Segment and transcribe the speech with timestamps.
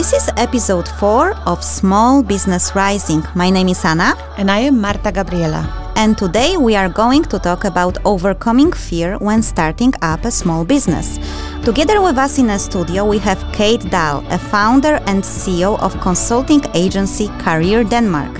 [0.00, 3.22] This is episode 4 of Small Business Rising.
[3.34, 4.16] My name is Anna.
[4.38, 5.92] And I am Marta Gabriela.
[5.94, 10.64] And today we are going to talk about overcoming fear when starting up a small
[10.64, 11.18] business.
[11.66, 16.00] Together with us in a studio, we have Kate Dahl, a founder and CEO of
[16.00, 18.34] consulting agency Career Denmark,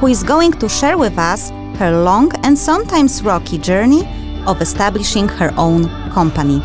[0.00, 4.08] who is going to share with us her long and sometimes rocky journey
[4.46, 6.62] of establishing her own company.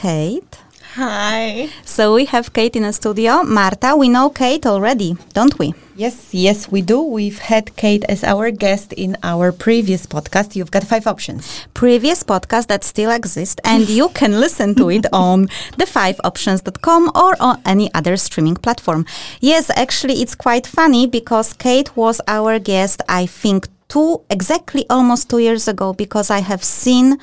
[0.00, 0.56] Kate.
[0.94, 1.68] Hi.
[1.84, 3.42] So we have Kate in the studio.
[3.42, 5.74] Marta, we know Kate already, don't we?
[5.94, 7.02] Yes, yes, we do.
[7.02, 10.56] We've had Kate as our guest in our previous podcast.
[10.56, 11.66] You've got five options.
[11.74, 17.60] Previous podcast that still exists, and you can listen to it on the5options.com or on
[17.66, 19.04] any other streaming platform.
[19.40, 25.28] Yes, actually, it's quite funny because Kate was our guest, I think, two, exactly almost
[25.28, 27.18] two years ago, because I have seen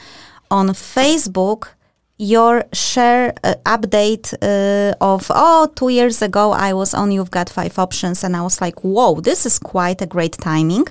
[0.52, 1.70] on Facebook
[2.18, 7.48] your share uh, update uh, of oh two years ago i was on you've got
[7.48, 10.88] five options and i was like whoa this is quite a great timing.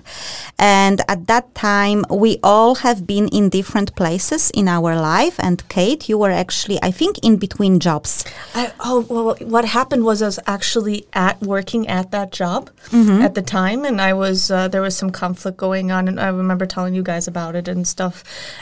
[0.58, 5.36] And at that time we all have been in different places in our life.
[5.38, 8.24] And kate you were actually i think in between jobs.
[8.54, 13.22] I, oh well what happened was i was actually at working at that job mm-hmm.
[13.26, 13.84] at the time.
[13.84, 16.08] And i was uh, there was some conflict going on.
[16.08, 18.16] And i remember telling you guys about it and stuff.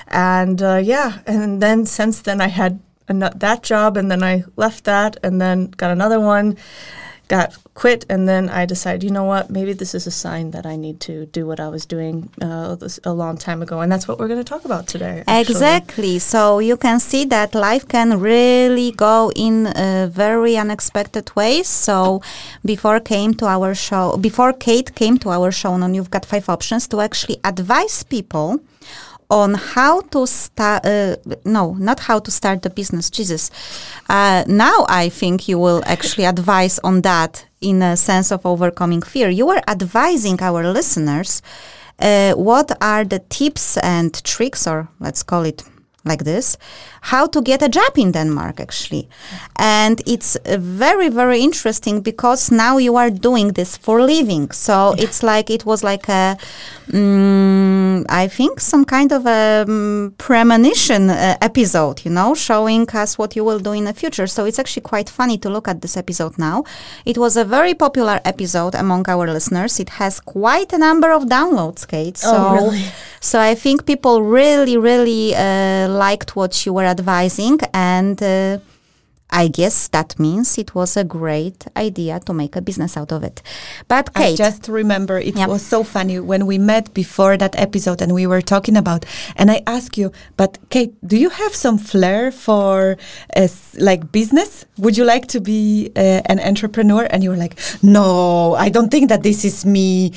[0.08, 1.18] And uh, yeah.
[1.26, 5.70] And then since then i had that job and then I left that and then
[5.82, 6.56] got another one,
[7.28, 10.64] got quit, and then I decided, you know what, maybe this is a sign that
[10.66, 14.06] I need to do what I was doing uh, a long time ago, and that's
[14.06, 15.24] what we're going to talk about today.
[15.26, 15.54] Actually.
[15.54, 16.18] Exactly.
[16.18, 19.72] So you can see that life can really go in
[20.10, 21.66] very unexpected ways.
[21.66, 22.22] So
[22.64, 26.48] before came to our show, before Kate came to our show, and you've got five
[26.48, 28.60] options to actually advise people
[29.30, 33.50] on how to start uh, no not how to start the business jesus.
[34.08, 39.00] Uh, now i think you will actually advise on that in a sense of overcoming
[39.00, 39.30] fear.
[39.30, 41.40] You are advising our listeners
[41.98, 45.62] uh, what are the tips and tricks or let's call it
[46.04, 46.56] like this
[47.00, 49.08] how to get a job in denmark actually.
[49.56, 54.50] And it's very very interesting because now you are doing this for living.
[54.50, 56.36] So it's like it was like a
[56.92, 63.16] um, i think some kind of a um, premonition uh, episode you know showing us
[63.16, 64.26] what you will do in the future.
[64.26, 66.64] So it's actually quite funny to look at this episode now.
[67.04, 69.80] It was a very popular episode among our listeners.
[69.80, 72.20] It has quite a number of downloads kate.
[72.24, 72.84] Oh, so oh, really?
[73.24, 78.58] So i think people really really uh, liked what you were advising and uh,
[79.34, 83.24] I guess that means it was a great idea to make a business out of
[83.24, 83.42] it.
[83.88, 88.00] But Kate, I just remember it was so funny when we met before that episode
[88.00, 91.78] and we were talking about, and I asked you, but Kate, do you have some
[91.78, 92.96] flair for
[93.36, 94.66] uh, like business?
[94.78, 97.08] Would you like to be uh, an entrepreneur?
[97.10, 100.12] And you were like, no, I don't think that this is me.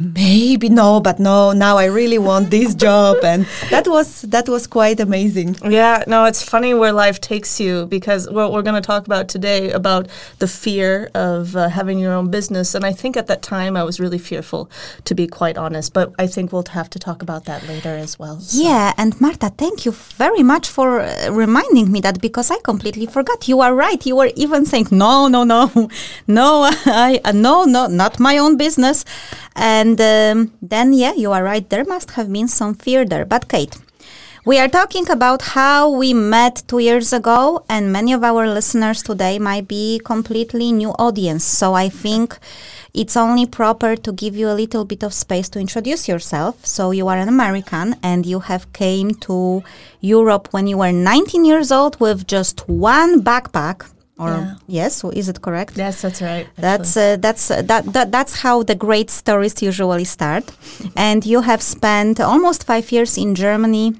[0.00, 4.66] Maybe no, but no, now I really want this job, and that was that was
[4.66, 5.56] quite amazing.
[5.62, 9.28] Yeah, no, it's funny where life takes you because well, we're going to talk about
[9.28, 10.08] today about
[10.38, 12.74] the fear of uh, having your own business.
[12.74, 14.70] And I think at that time I was really fearful,
[15.04, 15.92] to be quite honest.
[15.92, 18.40] But I think we'll have to talk about that later as well.
[18.40, 18.62] So.
[18.62, 23.06] Yeah, and Marta, thank you very much for uh, reminding me that because I completely
[23.06, 23.48] forgot.
[23.48, 24.04] You are right.
[24.04, 25.70] You were even saying no, no, no,
[26.26, 29.04] no, I uh, no, no, not my own business.
[29.54, 31.68] And um, then yeah, you are right.
[31.68, 33.24] There must have been some fear there.
[33.24, 33.76] But Kate.
[34.44, 39.00] We are talking about how we met two years ago, and many of our listeners
[39.00, 41.44] today might be completely new audience.
[41.44, 42.36] So I think
[42.92, 46.66] it's only proper to give you a little bit of space to introduce yourself.
[46.66, 49.62] So you are an American and you have came to
[50.00, 53.88] Europe when you were 19 years old with just one backpack
[54.18, 54.54] or yeah.
[54.66, 56.62] yes is it correct yes that's right actually.
[56.62, 60.44] that's uh, that's uh, that, that that's how the great stories usually start
[60.96, 63.94] and you have spent almost 5 years in Germany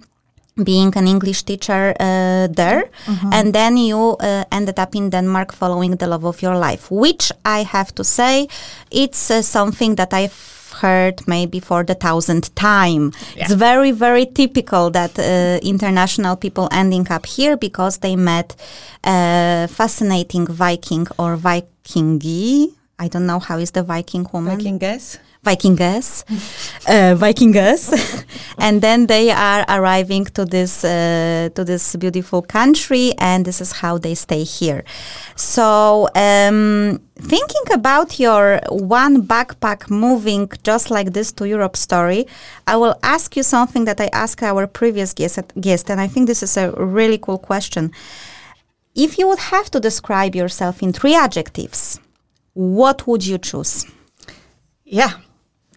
[0.57, 3.33] being an English teacher uh, there, mm-hmm.
[3.33, 7.33] and then you uh, ended up in Denmark following the love of your life, which
[7.45, 8.49] I have to say,
[8.91, 13.13] it's uh, something that I've heard maybe for the thousandth time.
[13.37, 13.45] Yeah.
[13.45, 18.57] It's very, very typical that uh, international people ending up here because they met
[19.05, 22.75] a fascinating Viking or Vikingi.
[22.99, 24.59] I don't know how is the Viking woman.
[24.59, 25.19] Vikinges.
[25.45, 26.23] Vikinges,
[26.89, 28.25] uh,
[28.59, 33.73] and then they are arriving to this uh, to this beautiful country, and this is
[33.73, 34.85] how they stay here.
[35.35, 42.29] So, um, thinking about your one backpack moving just like this to Europe story,
[42.69, 46.29] I will ask you something that I asked our previous guest, guest, and I think
[46.29, 47.91] this is a really cool question.
[48.95, 51.99] If you would have to describe yourself in three adjectives,
[52.55, 53.87] what would you choose?
[54.85, 55.15] Yeah,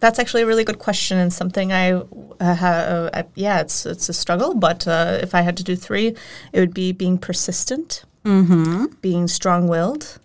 [0.00, 2.04] that's actually a really good question and something I uh,
[2.40, 3.10] have.
[3.14, 6.14] Uh, yeah, it's it's a struggle, but uh, if I had to do three,
[6.52, 8.86] it would be being persistent, mm-hmm.
[9.00, 10.18] being strong-willed,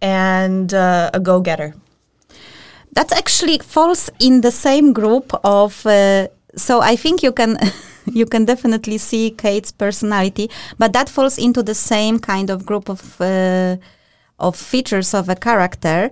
[0.00, 1.74] and uh, a go-getter.
[2.92, 5.86] That actually falls in the same group of.
[5.86, 7.58] Uh, so I think you can.
[8.06, 12.88] you can definitely see Kate's personality, but that falls into the same kind of group
[12.88, 13.76] of uh,
[14.42, 16.10] of features of a character.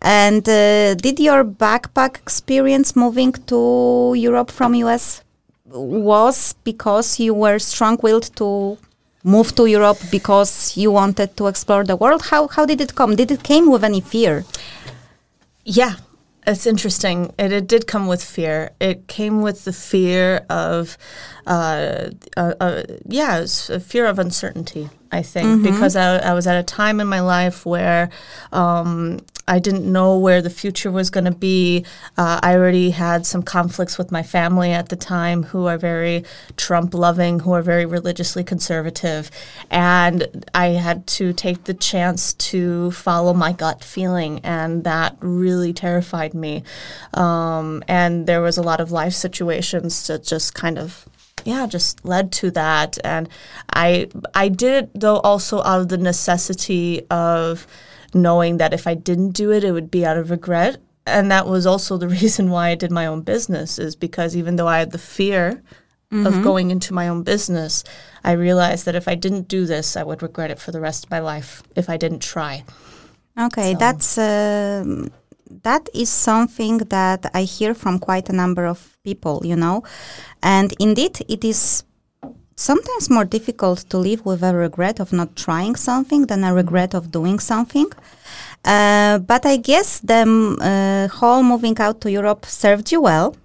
[0.00, 5.22] And uh, did your backpack experience moving to Europe from US
[5.66, 8.78] was because you were strong-willed to
[9.24, 12.22] move to Europe because you wanted to explore the world?
[12.30, 13.14] How how did it come?
[13.16, 14.44] Did it came with any fear?
[15.64, 15.94] Yeah,
[16.46, 17.32] it's interesting.
[17.38, 18.70] It, it did come with fear.
[18.80, 20.98] It came with the fear of,
[21.46, 23.46] uh, uh, uh, yeah,
[23.80, 24.88] fear of uncertainty.
[25.12, 25.62] I think, mm-hmm.
[25.64, 28.08] because I, I, was at a time in my life where
[28.50, 31.84] um, I didn't know where the future was going to be.
[32.16, 36.24] Uh, I already had some conflicts with my family at the time who are very
[36.56, 39.30] Trump loving, who are very religiously conservative.
[39.70, 45.74] And I had to take the chance to follow my gut feeling, and that really
[45.74, 46.62] terrified me.
[47.12, 51.06] Um, and there was a lot of life situations that just kind of
[51.44, 52.98] yeah, just led to that.
[53.04, 53.28] And
[53.72, 57.66] I I did it though also out of the necessity of
[58.14, 60.78] knowing that if I didn't do it, it would be out of regret.
[61.06, 64.56] And that was also the reason why I did my own business is because even
[64.56, 65.62] though I had the fear
[66.12, 66.26] mm-hmm.
[66.26, 67.84] of going into my own business,
[68.22, 71.04] I realized that if I didn't do this, I would regret it for the rest
[71.04, 72.64] of my life if I didn't try.
[73.38, 73.78] Okay, so.
[73.78, 75.08] that's uh,
[75.62, 79.82] that is something that I hear from quite a number of people, you know.
[80.42, 81.84] And indeed, it is
[82.56, 86.94] sometimes more difficult to live with a regret of not trying something than a regret
[86.94, 87.90] of doing something.
[88.64, 90.22] Uh, but I guess the
[90.60, 93.36] uh, whole moving out to Europe served you well.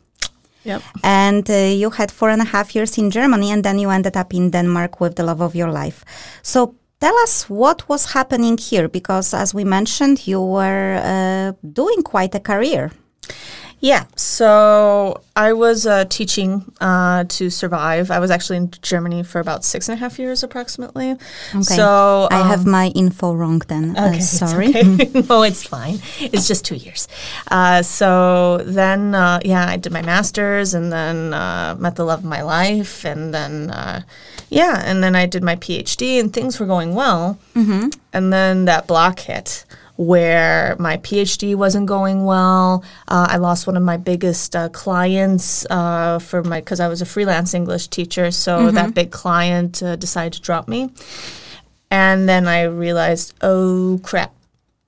[0.64, 0.82] Yep.
[1.04, 4.18] And uh, you had four and a half years in Germany, and then you ended
[4.18, 6.04] up in Denmark with the love of your life.
[6.42, 12.02] So tell us what was happening here, because as we mentioned, you were uh, doing
[12.04, 12.92] quite a career.
[13.80, 18.10] Yeah, so I was uh, teaching uh, to survive.
[18.10, 21.12] I was actually in Germany for about six and a half years, approximately.
[21.12, 21.62] Okay.
[21.62, 23.96] So um, I have um, my info wrong then.
[23.96, 24.70] Uh, okay, uh, sorry.
[24.70, 25.22] Okay.
[25.30, 26.00] no, it's fine.
[26.20, 27.08] It's just two years.
[27.52, 31.30] Uh, so then, uh, yeah, I did my master's, and then
[31.80, 33.72] met the love of my life, and then,
[34.50, 37.38] yeah, and then I did my PhD, and things were going well.
[37.54, 37.90] Mm-hmm.
[38.12, 39.66] And then that block hit
[39.98, 42.84] where my PhD wasn't going well.
[43.08, 47.02] Uh, I lost one of my biggest uh, clients uh, for my because I was
[47.02, 48.32] a freelance English teacher.
[48.32, 48.76] So mm-hmm.
[48.76, 50.92] that big client uh, decided to drop me,
[51.92, 54.34] and then I realized, oh crap,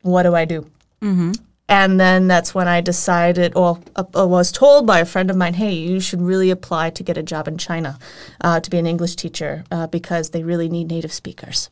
[0.04, 0.62] what do I do?
[1.02, 1.32] Mm-hmm.
[1.68, 5.38] And then that's when I decided, or uh, uh, was told by a friend of
[5.38, 8.00] mine, hey, you should really apply to get a job in China
[8.42, 11.70] to be an English teacher because they really need native speakers.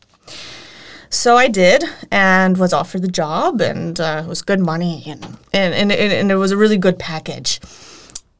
[1.10, 5.24] So I did and was offered the job, and uh, it was good money, and,
[5.54, 7.60] and, and, and, it was a really good package.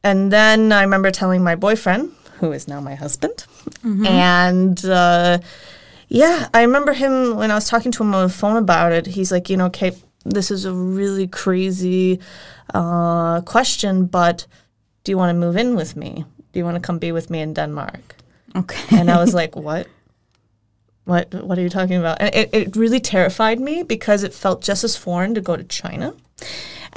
[0.04, 3.46] And then I remember telling my boyfriend, who is now my husband,
[3.82, 4.06] mm-hmm.
[4.06, 5.38] and uh,
[6.08, 9.06] yeah, I remember him when I was talking to him on the phone about it.
[9.06, 12.20] He's like, you know, Kate, this is a really crazy
[12.74, 14.46] uh, question, but
[15.04, 16.24] do you want to move in with me?
[16.52, 18.16] Do you want to come be with me in Denmark?
[18.56, 18.96] Okay.
[18.96, 19.86] And I was like, what?
[21.08, 22.20] What what are you talking about?
[22.20, 25.64] And it, it really terrified me because it felt just as foreign to go to
[25.64, 26.14] China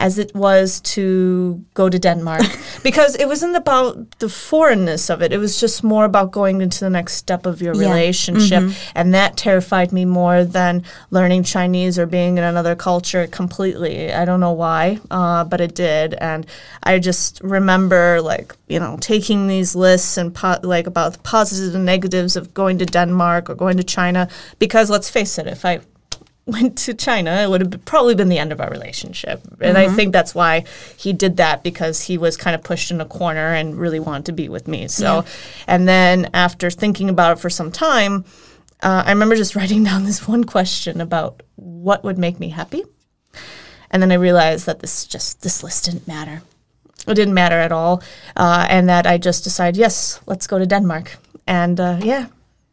[0.01, 2.41] as it was to go to Denmark
[2.83, 5.31] because it wasn't about the foreignness of it.
[5.31, 7.87] It was just more about going into the next step of your yeah.
[7.87, 8.63] relationship.
[8.63, 8.91] Mm-hmm.
[8.95, 14.11] And that terrified me more than learning Chinese or being in another culture completely.
[14.11, 16.15] I don't know why, uh, but it did.
[16.15, 16.47] And
[16.81, 21.75] I just remember, like, you know, taking these lists and po- like about the positives
[21.75, 24.27] and negatives of going to Denmark or going to China
[24.57, 25.81] because let's face it, if I
[26.51, 29.41] went to China, it would have probably been the end of our relationship.
[29.59, 29.91] And mm-hmm.
[29.91, 30.65] I think that's why
[30.97, 34.25] he did that because he was kind of pushed in a corner and really wanted
[34.27, 34.87] to be with me.
[34.87, 35.23] So, yeah.
[35.67, 38.25] and then after thinking about it for some time,
[38.83, 42.83] uh, I remember just writing down this one question about what would make me happy.
[43.89, 46.41] And then I realized that this just this list didn't matter
[47.07, 48.03] it didn't matter at all,
[48.35, 51.17] uh, and that I just decided, yes, let's go to Denmark,
[51.47, 52.27] and uh, yeah,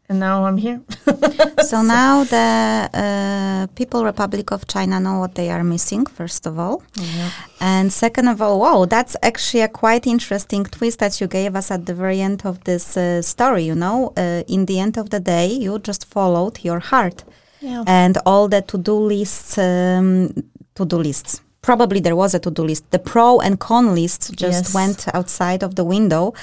[0.09, 0.81] and now I'm here.
[1.61, 6.57] so now the uh, People Republic of China know what they are missing, first of
[6.57, 7.29] all, mm-hmm.
[7.61, 11.71] and second of all, wow, that's actually a quite interesting twist that you gave us
[11.71, 13.63] at the very end of this uh, story.
[13.63, 17.23] You know, uh, in the end of the day, you just followed your heart,
[17.61, 17.83] yeah.
[17.85, 20.33] and all the to-do lists, um,
[20.75, 22.89] to-do lists probably there was a to-do list.
[22.91, 24.73] The pro and con list just yes.
[24.73, 26.33] went outside of the window,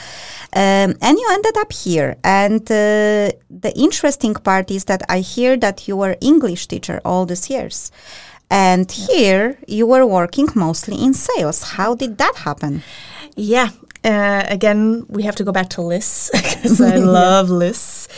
[0.53, 2.17] um, and you ended up here.
[2.25, 7.27] And uh, the interesting part is that I hear that you were English teacher all
[7.27, 7.91] these years,
[8.51, 9.07] and yeah.
[9.07, 11.63] here you were working mostly in sales.
[11.63, 12.83] How did that happen?
[13.37, 13.71] Yeah.
[14.05, 18.09] Uh, again, we have to go back to lists because I love lists.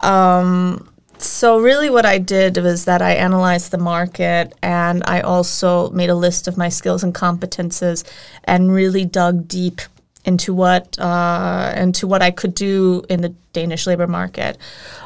[0.00, 0.87] Um,
[1.18, 6.10] so really what I did was that I analyzed the market and I also made
[6.10, 8.04] a list of my skills and competences
[8.44, 9.80] and really dug deep
[10.24, 14.58] into what uh, into what I could do in the Danish labor market.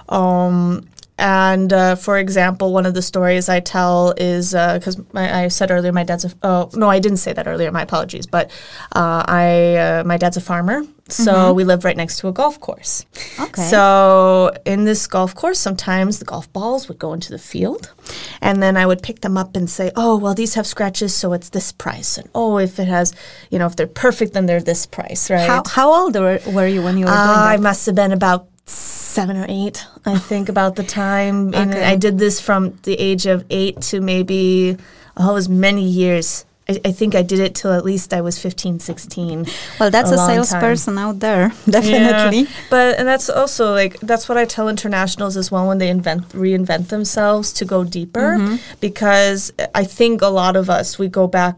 [0.09, 0.89] Um,
[1.19, 5.71] and uh, for example, one of the stories I tell is because uh, I said
[5.71, 8.51] earlier my dad's a oh no I didn't say that earlier my apologies but
[8.95, 11.57] uh, I uh, my dad's a farmer so mm-hmm.
[11.57, 13.05] we live right next to a golf course.
[13.39, 13.63] Okay.
[13.63, 17.93] So in this golf course, sometimes the golf balls would go into the field,
[18.41, 21.33] and then I would pick them up and say, "Oh, well, these have scratches, so
[21.33, 23.13] it's this price." And oh, if it has,
[23.51, 25.47] you know, if they're perfect, then they're this price, right?
[25.47, 27.53] How, how old were, were you when you were doing that?
[27.53, 31.49] I must have been about seven or eight, I think, about the time.
[31.49, 31.59] okay.
[31.61, 34.77] And I did this from the age of eight to maybe,
[35.17, 36.45] oh, it was many years.
[36.69, 39.47] I, I, think I did it till at least I was 15, 16.
[39.81, 42.43] Well, that's a, a salesperson out there, definitely.
[42.43, 42.51] Yeah.
[42.71, 46.29] But and that's also like that's what I tell internationals as well when they invent
[46.29, 48.57] reinvent themselves to go deeper, mm-hmm.
[48.81, 51.57] because I think a lot of us we go back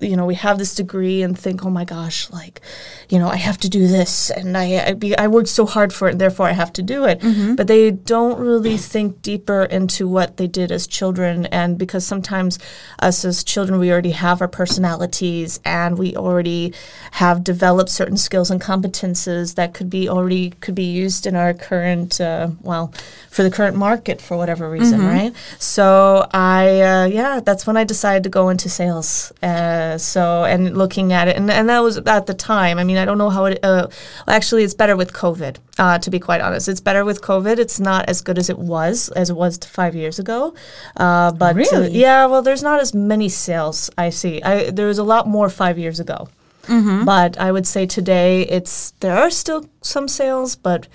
[0.00, 2.60] you know we have this degree and think oh my gosh like
[3.08, 5.92] you know i have to do this and i i, be, I worked so hard
[5.92, 7.54] for it and therefore i have to do it mm-hmm.
[7.54, 12.58] but they don't really think deeper into what they did as children and because sometimes
[12.98, 16.74] us as children we already have our personalities and we already
[17.12, 21.54] have developed certain skills and competences that could be already could be used in our
[21.54, 22.92] current uh, well
[23.30, 25.08] for the current market for whatever reason mm-hmm.
[25.08, 30.44] right so i uh, yeah that's when i decided to go into sales uh, so
[30.44, 32.78] and looking at it, and and that was at the time.
[32.78, 33.58] I mean, I don't know how it.
[33.62, 33.88] Uh,
[34.26, 35.56] actually, it's better with COVID.
[35.78, 37.58] Uh, to be quite honest, it's better with COVID.
[37.58, 40.54] It's not as good as it was as it was five years ago.
[40.96, 42.26] Uh, but uh, really, yeah.
[42.26, 43.90] Well, there's not as many sales.
[43.98, 44.42] I see.
[44.42, 46.28] I, there was a lot more five years ago.
[46.64, 47.04] Mm-hmm.
[47.04, 50.86] But I would say today, it's there are still some sales, but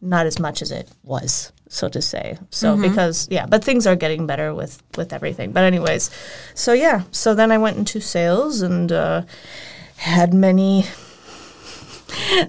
[0.00, 2.38] not as much as it was so to say.
[2.50, 2.82] So mm-hmm.
[2.82, 5.52] because yeah, but things are getting better with with everything.
[5.52, 6.10] But anyways,
[6.54, 9.22] so yeah, so then I went into sales and uh,
[9.96, 10.84] had many.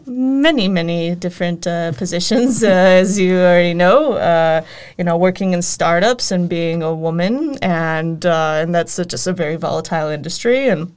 [0.05, 2.67] Many, many different uh, positions, uh,
[3.01, 4.13] as you already know.
[4.13, 4.63] Uh,
[4.99, 9.25] you know, working in startups and being a woman, and uh, and that's a, just
[9.25, 10.69] a very volatile industry.
[10.69, 10.95] And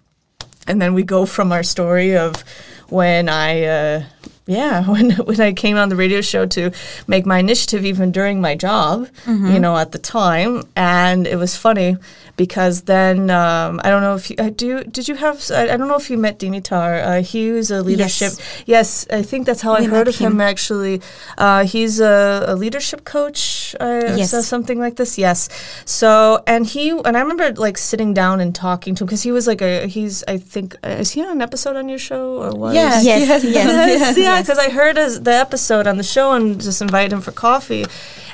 [0.67, 2.45] and then we go from our story of
[2.91, 4.05] when I uh,
[4.51, 6.73] yeah, when when I came on the radio show to
[7.07, 9.53] make my initiative, even during my job, mm-hmm.
[9.53, 11.97] you know, at the time, and it was funny
[12.37, 14.83] because then um, I don't know if you uh, do.
[14.83, 15.51] Did you have?
[15.53, 16.91] I, I, don't know if you met Dimitar.
[17.05, 18.33] Uh, he was a leadership.
[18.33, 18.65] Yes.
[18.67, 20.33] yes, I think that's how we I heard of him.
[20.33, 21.01] him actually,
[21.39, 23.39] uh, he's a, a, leadership coach.
[23.79, 25.19] Uh, yes, something like this.
[25.19, 25.49] Yes.
[25.85, 29.33] So and he and I remember like sitting down and talking to him because he
[29.33, 32.43] was like a he's I think uh, is he on an episode on your show
[32.43, 32.75] or what?
[32.75, 34.41] Yes, yes, yes, yes, yes, yeah.
[34.41, 37.85] Because I heard his, the episode on the show and just invited him for coffee.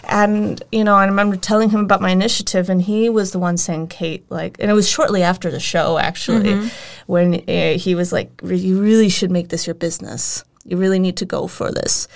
[0.08, 3.56] And, you know, I remember telling him about my initiative, and he was the one
[3.56, 6.68] saying, Kate, like, and it was shortly after the show, actually, mm-hmm.
[7.06, 10.44] when uh, he was like, you really should make this your business.
[10.64, 12.06] You really need to go for this.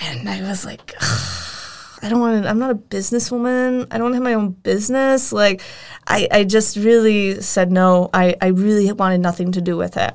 [0.00, 0.94] And I was like,
[2.02, 3.86] I don't want to, I'm not a businesswoman.
[3.90, 5.32] I don't have my own business.
[5.32, 5.62] Like,
[6.06, 8.10] I, I just really said no.
[8.12, 10.12] I, I really wanted nothing to do with it.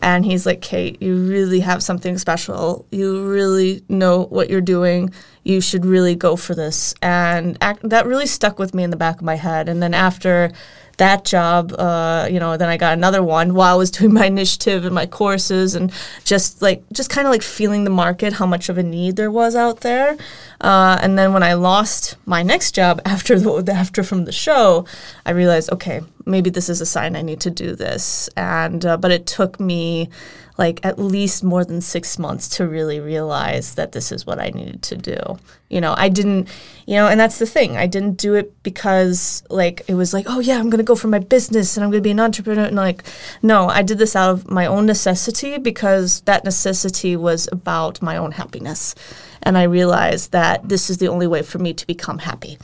[0.00, 2.86] And he's like, Kate, you really have something special.
[2.90, 5.12] You really know what you're doing
[5.48, 6.94] you should really go for this.
[7.00, 9.68] And act, that really stuck with me in the back of my head.
[9.68, 10.52] And then after
[10.98, 14.26] that job, uh, you know, then I got another one while I was doing my
[14.26, 15.92] initiative and my courses and
[16.24, 19.30] just like, just kind of like feeling the market, how much of a need there
[19.30, 20.16] was out there.
[20.60, 24.84] Uh, and then when I lost my next job after the, after from the show,
[25.24, 28.28] I realized, okay, maybe this is a sign I need to do this.
[28.36, 30.10] And, uh, but it took me
[30.58, 34.50] like at least more than six months to really realize that this is what I
[34.50, 35.38] needed to do.
[35.68, 36.48] You know, I didn't,
[36.84, 37.76] you know, and that's the thing.
[37.76, 41.06] I didn't do it because like it was like, oh yeah, I'm gonna go for
[41.06, 42.64] my business and I'm gonna be an entrepreneur.
[42.64, 43.04] And like,
[43.40, 48.16] no, I did this out of my own necessity because that necessity was about my
[48.16, 48.96] own happiness.
[49.44, 52.58] And I realized that this is the only way for me to become happy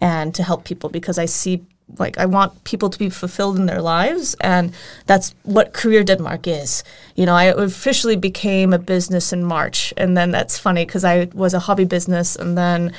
[0.00, 1.64] and to help people because I see
[1.98, 4.72] like I want people to be fulfilled in their lives and
[5.06, 6.84] that's what Career Denmark is.
[7.14, 11.28] You know, I officially became a business in March and then that's funny cuz I
[11.34, 12.92] was a hobby business and then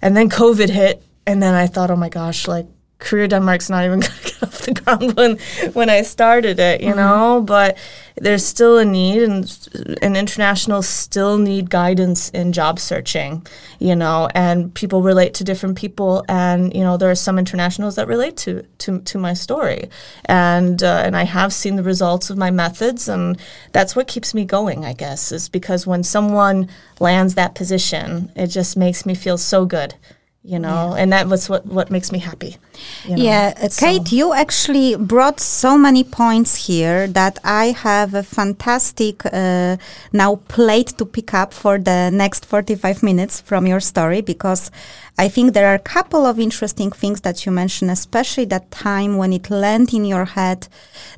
[0.00, 2.66] and then COVID hit and then I thought, "Oh my gosh, like
[2.98, 5.38] Career Denmark's not even going to get off the ground when
[5.72, 6.98] when I started it, you mm-hmm.
[6.98, 7.42] know.
[7.42, 7.78] But
[8.16, 13.46] there's still a need, and and internationals still need guidance in job searching,
[13.78, 14.28] you know.
[14.34, 18.36] And people relate to different people, and you know there are some internationals that relate
[18.38, 19.88] to to, to my story,
[20.24, 23.38] and uh, and I have seen the results of my methods, and
[23.72, 24.84] that's what keeps me going.
[24.84, 29.64] I guess is because when someone lands that position, it just makes me feel so
[29.64, 29.94] good
[30.48, 31.02] you know yeah.
[31.02, 32.56] and that was what what makes me happy
[33.04, 33.22] you know?
[33.22, 33.86] yeah so.
[33.86, 39.76] kate you actually brought so many points here that i have a fantastic uh,
[40.12, 44.70] now plate to pick up for the next 45 minutes from your story because
[45.20, 49.16] I think there are a couple of interesting things that you mentioned, especially that time
[49.16, 50.68] when it landed in your head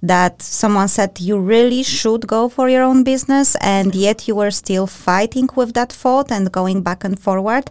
[0.02, 4.50] that someone said you really should go for your own business, and yet you were
[4.50, 7.71] still fighting with that thought and going back and forward.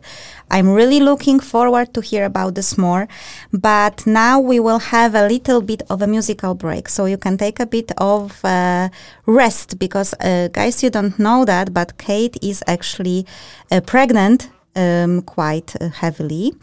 [0.52, 3.08] I'm really looking forward to hear about this more.
[3.52, 7.38] But now we will have a little bit of a musical break, so you can
[7.38, 8.90] take a bit of uh,
[9.26, 13.26] rest because, uh, guys, you don't know that, but Kate is actually
[13.72, 16.54] uh, pregnant um, quite uh, heavily.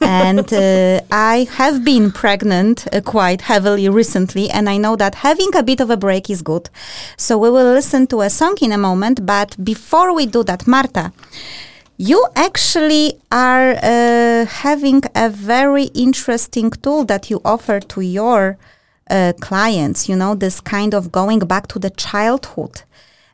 [0.00, 5.54] and uh, I have been pregnant uh, quite heavily recently, and I know that having
[5.54, 6.68] a bit of a break is good.
[7.16, 9.24] So we will listen to a song in a moment.
[9.26, 11.12] But before we do that, Marta,
[11.96, 18.58] you actually are uh, having a very interesting tool that you offer to your
[19.10, 22.82] uh, clients, you know, this kind of going back to the childhood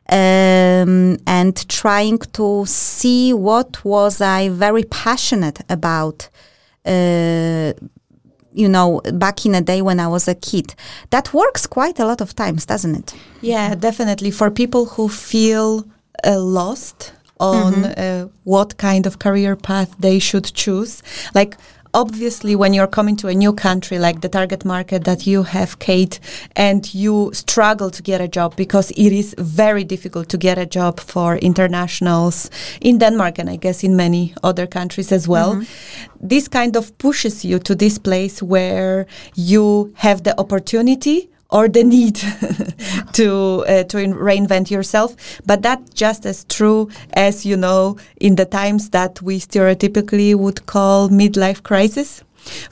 [0.09, 6.29] um, and trying to see what was I very passionate about.
[6.85, 7.73] Uh,
[8.51, 10.73] you know, back in the day when I was a kid.
[11.11, 13.15] That works quite a lot of times, doesn't it?
[13.41, 14.31] Yeah, definitely.
[14.31, 15.85] For people who feel
[16.25, 18.25] uh, lost on mm-hmm.
[18.25, 21.55] uh, what kind of career path they should choose, like
[21.93, 25.79] obviously when you're coming to a new country like the target market that you have
[25.79, 26.19] kate
[26.55, 30.65] and you struggle to get a job because it is very difficult to get a
[30.65, 32.49] job for internationals
[32.81, 36.27] in denmark and i guess in many other countries as well mm-hmm.
[36.27, 41.83] this kind of pushes you to this place where you have the opportunity or the
[41.83, 42.15] need
[43.13, 45.15] to uh, to reinvent yourself.
[45.45, 50.65] But that's just as true as you know in the times that we stereotypically would
[50.65, 52.23] call midlife crisis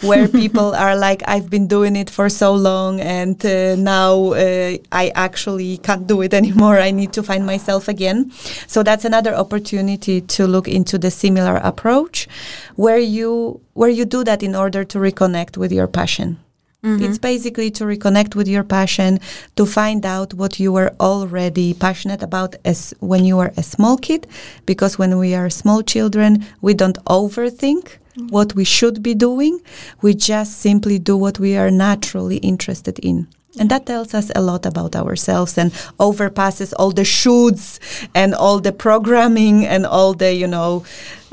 [0.01, 4.77] where people are like i've been doing it for so long and uh, now uh,
[4.91, 6.79] i actually can't do it anymore.
[6.79, 8.31] I need to find myself again.
[8.67, 12.27] So that's another opportunity to look into the similar approach
[12.75, 16.39] where you where you do that in order to reconnect with your passion
[16.83, 17.03] Mm-hmm.
[17.03, 19.19] It's basically to reconnect with your passion,
[19.55, 23.97] to find out what you were already passionate about as when you were a small
[23.97, 24.27] kid.
[24.65, 28.27] Because when we are small children, we don't overthink mm-hmm.
[28.27, 29.59] what we should be doing.
[30.01, 33.27] We just simply do what we are naturally interested in.
[33.59, 37.79] And that tells us a lot about ourselves and overpasses all the shoulds
[38.13, 40.85] and all the programming and all the, you know,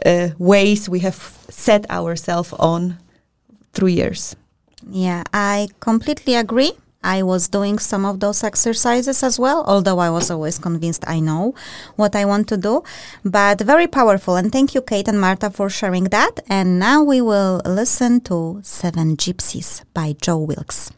[0.07, 2.97] uh, ways we have set ourselves on
[3.75, 4.37] through years.
[4.91, 6.73] Yeah, I completely agree.
[7.03, 11.21] I was doing some of those exercises as well, although I was always convinced I
[11.21, 11.55] know
[11.97, 12.83] what I want to do.
[13.23, 14.37] But very powerful.
[14.37, 16.41] And thank you, Kate and Marta, for sharing that.
[16.49, 20.91] And now we will listen to Seven Gypsies by Joe Wilkes.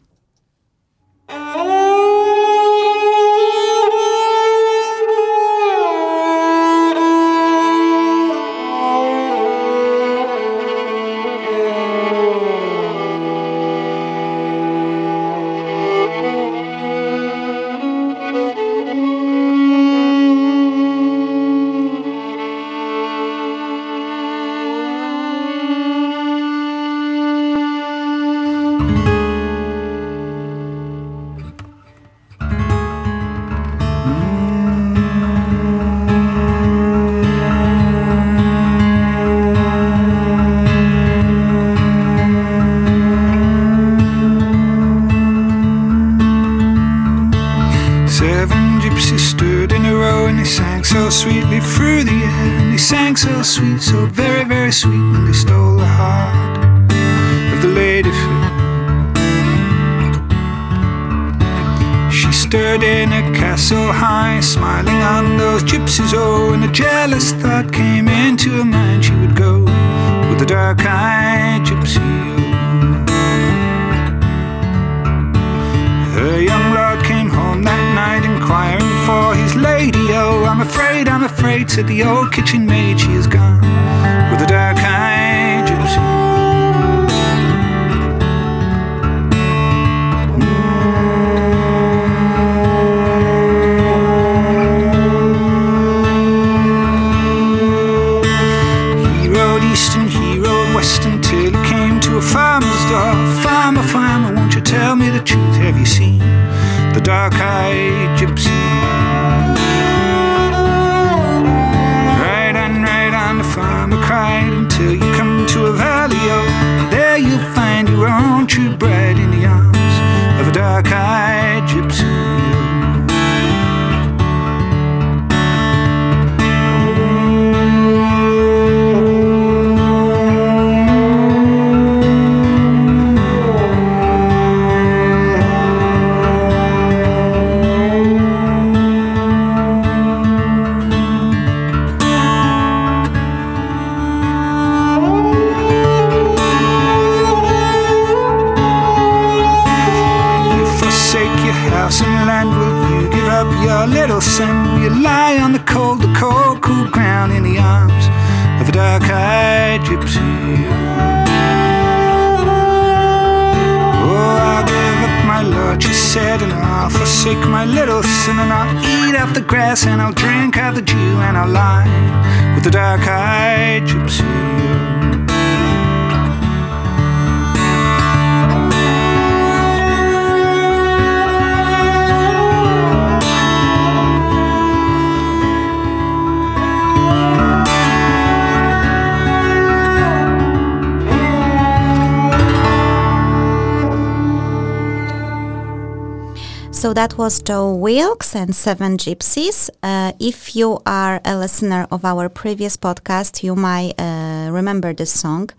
[197.07, 199.69] That was Joe Wilkes and Seven Gypsies.
[199.81, 205.11] Uh, if you are a listener of our previous podcast, you might uh, remember this
[205.17, 205.49] song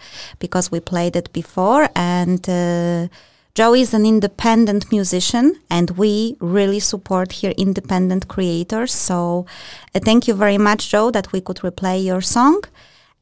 [0.40, 1.88] because we played it before.
[1.96, 3.08] And uh,
[3.54, 8.92] Joe is an independent musician, and we really support here independent creators.
[8.92, 9.46] So
[9.94, 12.62] uh, thank you very much, Joe, that we could replay your song.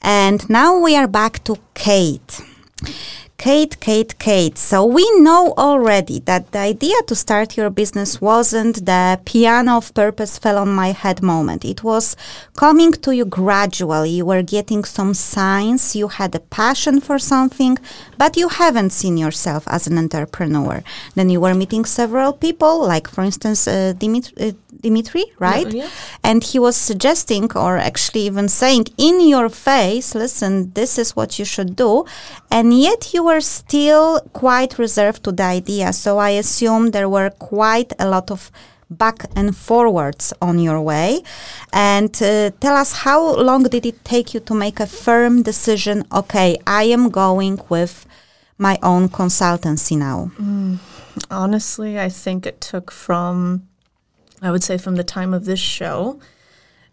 [0.03, 2.41] And now we are back to Kate.
[3.39, 4.57] Kate, Kate, Kate.
[4.57, 9.93] So we know already that the idea to start your business wasn't the piano of
[9.93, 11.65] purpose fell on my head moment.
[11.65, 12.17] It was
[12.57, 14.11] coming to you gradually.
[14.11, 15.95] You were getting some signs.
[15.95, 17.77] You had a passion for something,
[18.17, 20.83] but you haven't seen yourself as an entrepreneur.
[21.15, 25.73] Then you were meeting several people, like for instance, uh, Dimitri, uh, Dimitri, right?
[25.73, 25.91] Yeah, yeah.
[26.23, 31.39] And he was suggesting, or actually even saying in your face, listen, this is what
[31.39, 32.05] you should do.
[32.51, 35.93] And yet you were still quite reserved to the idea.
[35.93, 38.51] So I assume there were quite a lot of
[38.91, 41.23] back and forwards on your way.
[41.73, 46.05] And uh, tell us how long did it take you to make a firm decision?
[46.13, 48.07] Okay, I am going with
[48.59, 50.31] my own consultancy now.
[50.39, 50.79] Mm,
[51.31, 53.69] honestly, I think it took from
[54.47, 56.21] I would say from the time of this show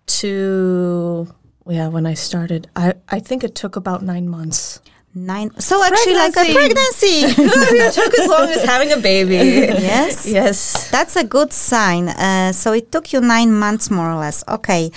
[0.07, 1.27] to
[1.67, 4.81] yeah, when I started, I, I think it took about nine months.
[5.15, 5.51] Nine.
[5.59, 6.39] So actually, pregnancy.
[6.39, 7.15] like a pregnancy.
[7.85, 9.35] it took as long as having a baby.
[9.35, 10.27] yes.
[10.27, 10.89] Yes.
[10.89, 12.09] That's a good sign.
[12.09, 14.43] Uh, so it took you nine months, more or less.
[14.47, 14.91] Okay.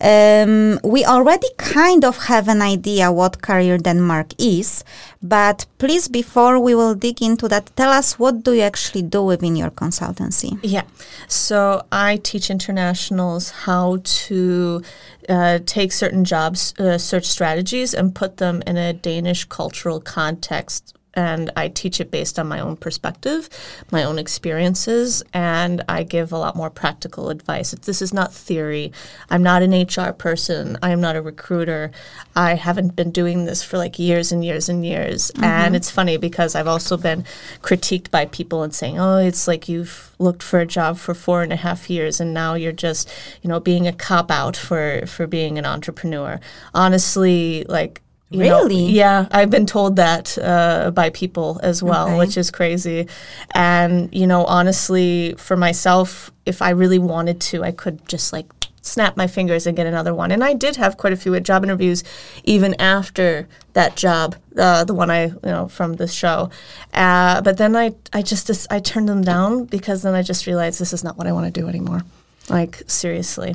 [0.00, 4.84] Um, we already kind of have an idea what Career Denmark is,
[5.22, 9.24] but please, before we will dig into that, tell us what do you actually do
[9.24, 10.58] within your consultancy?
[10.62, 10.84] Yeah,
[11.26, 14.82] so I teach internationals how to
[15.28, 20.97] uh, take certain jobs uh, search strategies and put them in a Danish cultural context
[21.18, 23.48] and I teach it based on my own perspective,
[23.90, 27.72] my own experiences, and I give a lot more practical advice.
[27.72, 28.92] This is not theory.
[29.28, 30.78] I'm not an HR person.
[30.80, 31.90] I am not a recruiter.
[32.36, 35.32] I haven't been doing this for like years and years and years.
[35.32, 35.42] Mm-hmm.
[35.42, 37.24] And it's funny because I've also been
[37.62, 41.42] critiqued by people and saying, oh, it's like you've looked for a job for four
[41.42, 43.10] and a half years and now you're just,
[43.42, 46.38] you know, being a cop out for, for being an entrepreneur.
[46.74, 48.84] Honestly, like, you really?
[48.84, 52.18] Know, yeah, I've been told that uh, by people as well, okay.
[52.18, 53.08] which is crazy.
[53.54, 58.46] And, you know, honestly, for myself, if I really wanted to, I could just like
[58.82, 60.30] snap my fingers and get another one.
[60.30, 62.04] And I did have quite a few job interviews
[62.44, 66.50] even after that job, uh, the one I, you know, from this show.
[66.92, 70.80] Uh, but then I, I just, I turned them down because then I just realized
[70.80, 72.02] this is not what I want to do anymore
[72.50, 73.54] like seriously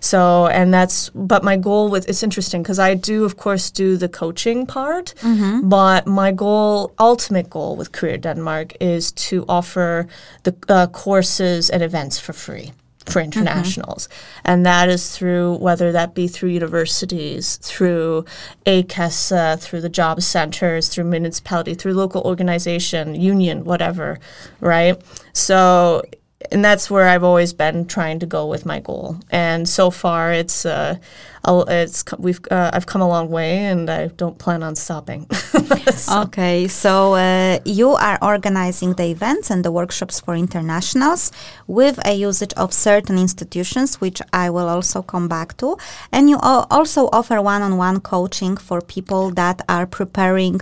[0.00, 3.96] so and that's but my goal with it's interesting because i do of course do
[3.96, 5.68] the coaching part mm-hmm.
[5.68, 10.06] but my goal ultimate goal with career denmark is to offer
[10.42, 12.72] the uh, courses and events for free
[13.06, 13.38] for mm-hmm.
[13.38, 14.08] internationals.
[14.08, 14.40] Mm-hmm.
[14.44, 18.24] And that is through whether that be through universities, through
[18.66, 24.18] A-kasse, through the job centers, through municipality, through local organization, union, whatever,
[24.60, 25.00] right?
[25.32, 26.02] So
[26.50, 29.16] and that's where I've always been trying to go with my goal.
[29.30, 30.96] And so far, it's uh,
[31.46, 35.26] it's we've uh, I've come a long way, and I don't plan on stopping.
[35.92, 36.22] so.
[36.22, 41.32] Okay, so uh, you are organizing the events and the workshops for internationals
[41.66, 45.76] with a usage of certain institutions, which I will also come back to,
[46.12, 50.60] and you also offer one-on-one coaching for people that are preparing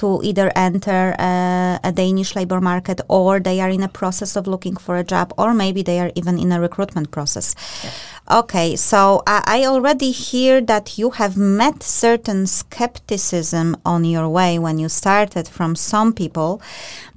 [0.00, 4.46] to either enter uh, a Danish labor market or they are in a process of
[4.46, 7.54] looking for a job or maybe they are even in a recruitment process.
[7.84, 7.90] Yeah.
[8.30, 14.58] Okay, so I, I already hear that you have met certain skepticism on your way
[14.58, 16.62] when you started from some people.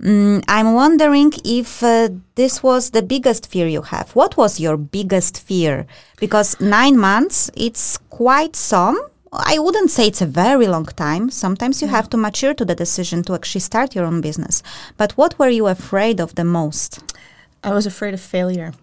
[0.02, 4.10] Mm, I'm wondering if uh, this was the biggest fear you have.
[4.16, 5.86] What was your biggest fear?
[6.20, 8.98] Because nine months, it's quite some
[9.34, 11.32] I wouldn't say it's a very long time.
[11.32, 14.62] Sometimes you have to mature to the decision to actually start your own business.
[14.96, 17.00] But what were you afraid of the most?
[17.64, 18.74] I was afraid of failure.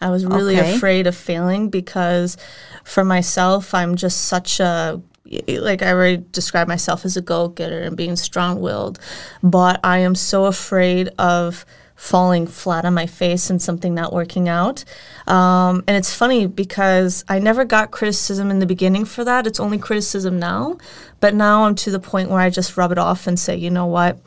[0.00, 0.74] I was really okay.
[0.74, 2.36] afraid of failing because
[2.82, 5.00] for myself, I'm just such a
[5.48, 8.98] like I already described myself as a go getter and being strong willed,
[9.42, 11.64] but I am so afraid of
[11.96, 14.84] falling flat on my face and something not working out.
[15.26, 19.46] Um, and it's funny because I never got criticism in the beginning for that.
[19.46, 20.76] It's only criticism now.
[21.20, 23.70] But now I'm to the point where I just rub it off and say, you
[23.70, 24.18] know what?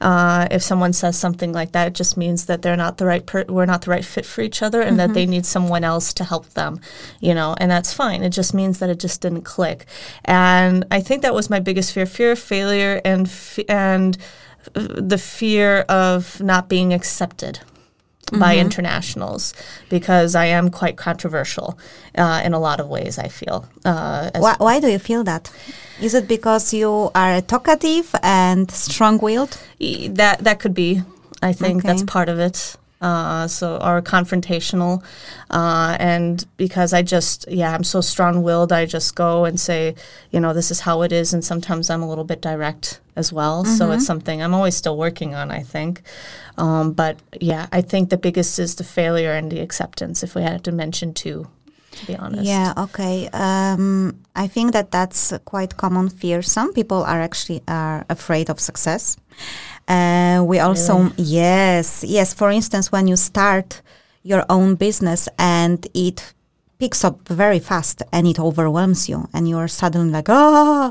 [0.00, 3.26] Uh, if someone says something like that, it just means that they're not the right
[3.26, 5.08] per- we're not the right fit for each other, and mm-hmm.
[5.08, 6.80] that they need someone else to help them,
[7.20, 8.22] you know, and that's fine.
[8.22, 9.84] It just means that it just didn't click,
[10.24, 14.16] and I think that was my biggest fear: fear of failure and f- and
[14.72, 17.60] the fear of not being accepted
[18.26, 18.40] mm-hmm.
[18.40, 19.54] by internationals
[19.88, 21.78] because I am quite controversial
[22.16, 23.18] uh, in a lot of ways.
[23.18, 23.68] I feel.
[23.84, 25.50] Uh, why, why, do you feel that?
[26.00, 29.58] Is it because you are talkative and strong-willed?
[29.78, 31.02] That that could be.
[31.42, 31.88] I think okay.
[31.88, 35.02] that's part of it uh, so or confrontational,
[35.50, 39.94] uh, and because I just yeah I'm so strong-willed, I just go and say
[40.30, 43.32] you know this is how it is, and sometimes I'm a little bit direct as
[43.32, 43.64] well.
[43.64, 43.74] Mm-hmm.
[43.74, 45.50] So it's something I'm always still working on.
[45.50, 46.02] I think,
[46.58, 50.22] um, but yeah, I think the biggest is the failure and the acceptance.
[50.22, 51.48] If we had to mention two,
[51.92, 52.44] to be honest.
[52.44, 53.28] Yeah, okay.
[53.32, 56.40] Um, I think that that's quite common fear.
[56.40, 59.18] Some people are actually are afraid of success.
[59.86, 61.14] Uh, we also, really?
[61.18, 62.32] yes, yes.
[62.32, 63.82] For instance, when you start
[64.22, 66.32] your own business and it
[66.78, 70.90] picks up very fast and it overwhelms you and you're suddenly like oh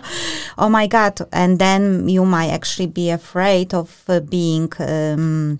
[0.59, 5.59] oh my god and then you might actually be afraid of uh, being um,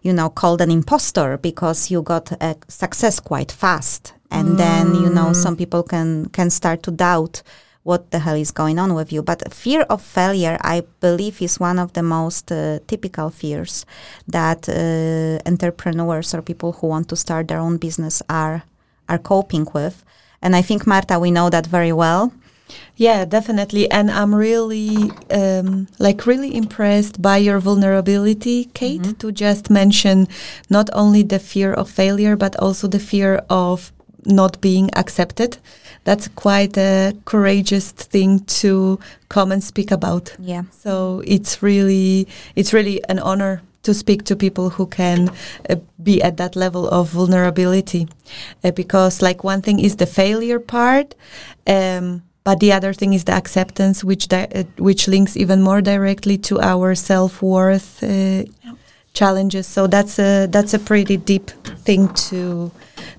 [0.00, 4.56] you know called an impostor because you got a success quite fast and mm.
[4.56, 5.36] then you know mm.
[5.36, 7.42] some people can can start to doubt
[7.86, 9.22] what the hell is going on with you.
[9.22, 13.86] But fear of failure, I believe, is one of the most uh, typical fears
[14.26, 18.64] that uh, entrepreneurs or people who want to start their own business are
[19.08, 20.04] are coping with.
[20.42, 22.32] And I think Marta, we know that very well.
[22.96, 23.88] Yeah, definitely.
[23.90, 29.12] And I'm really, um, like, really impressed by your vulnerability, Kate, mm-hmm.
[29.12, 30.26] to just mention
[30.68, 33.92] not only the fear of failure, but also the fear of
[34.26, 35.58] not being accepted
[36.06, 40.34] that's quite a courageous thing to come and speak about.
[40.38, 40.62] Yeah.
[40.70, 45.30] So it's really it's really an honor to speak to people who can
[45.68, 48.08] uh, be at that level of vulnerability,
[48.64, 51.14] uh, because like one thing is the failure part.
[51.66, 54.46] Um, but the other thing is the acceptance, which uh,
[54.78, 58.44] which links even more directly to our self worth uh.
[59.16, 59.66] Challenges.
[59.66, 61.50] So that's a that's a pretty deep
[61.84, 62.70] thing to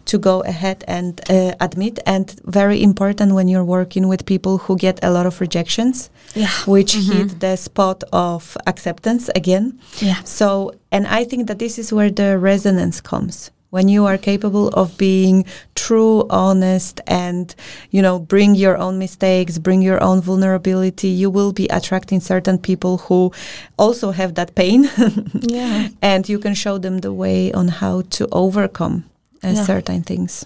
[0.05, 1.99] to go ahead and uh, admit.
[2.05, 6.49] And very important when you're working with people who get a lot of rejections, yeah.
[6.65, 7.17] which mm-hmm.
[7.17, 9.79] hit the spot of acceptance again.
[9.99, 10.21] Yeah.
[10.23, 14.69] So, and I think that this is where the resonance comes when you are capable
[14.69, 17.56] of being true honest and
[17.91, 22.58] you know bring your own mistakes bring your own vulnerability you will be attracting certain
[22.58, 23.32] people who
[23.77, 24.89] also have that pain
[25.34, 29.03] yeah and you can show them the way on how to overcome
[29.43, 29.63] uh, yeah.
[29.63, 30.45] certain things.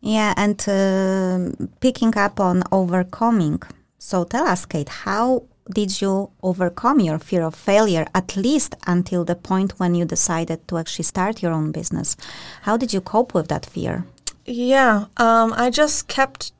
[0.00, 3.62] Yeah, and uh, picking up on overcoming.
[3.98, 9.24] So tell us, Kate, how did you overcome your fear of failure, at least until
[9.24, 12.16] the point when you decided to actually start your own business?
[12.62, 14.04] How did you cope with that fear?
[14.44, 16.52] Yeah, um, I just kept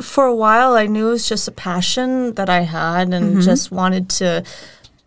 [0.00, 0.74] for a while.
[0.74, 3.40] I knew it was just a passion that I had, and mm-hmm.
[3.40, 4.44] just wanted to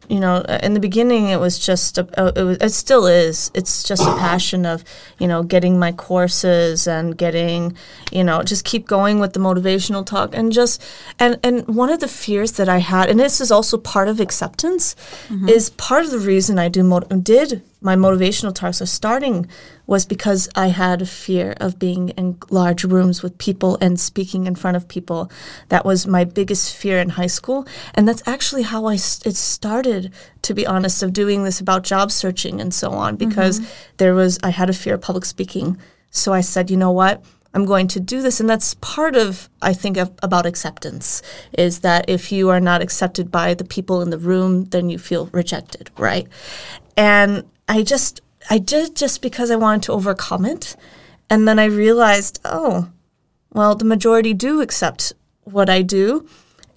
[0.09, 3.05] you know, uh, in the beginning, it was just a, a, it, was, it still
[3.07, 3.51] is.
[3.53, 4.83] It's just a passion of
[5.19, 7.75] you know getting my courses and getting
[8.11, 10.83] you know just keep going with the motivational talk and just
[11.19, 14.19] and and one of the fears that I had, and this is also part of
[14.19, 14.95] acceptance,
[15.27, 15.49] mm-hmm.
[15.49, 16.85] is part of the reason I do
[17.23, 19.47] did my motivational talks are starting
[19.87, 24.47] was because I had a fear of being in large rooms with people and speaking
[24.47, 25.31] in front of people.
[25.69, 27.67] That was my biggest fear in high school.
[27.93, 32.11] And that's actually how I it started, to be honest, of doing this about job
[32.11, 33.71] searching and so on, because mm-hmm.
[33.97, 35.77] there was, I had a fear of public speaking.
[36.09, 37.23] So I said, you know what?
[37.53, 38.41] I'm going to do this.
[38.41, 41.21] And that's part of, I think, of, about acceptance
[41.57, 44.97] is that if you are not accepted by the people in the room, then you
[44.97, 46.27] feel rejected, right?
[46.97, 50.75] And I just I did just because I wanted to overcome it.
[51.29, 52.89] And then I realized, oh,
[53.53, 56.27] well, the majority do accept what I do.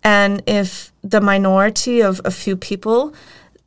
[0.03, 3.13] And if the minority of a few people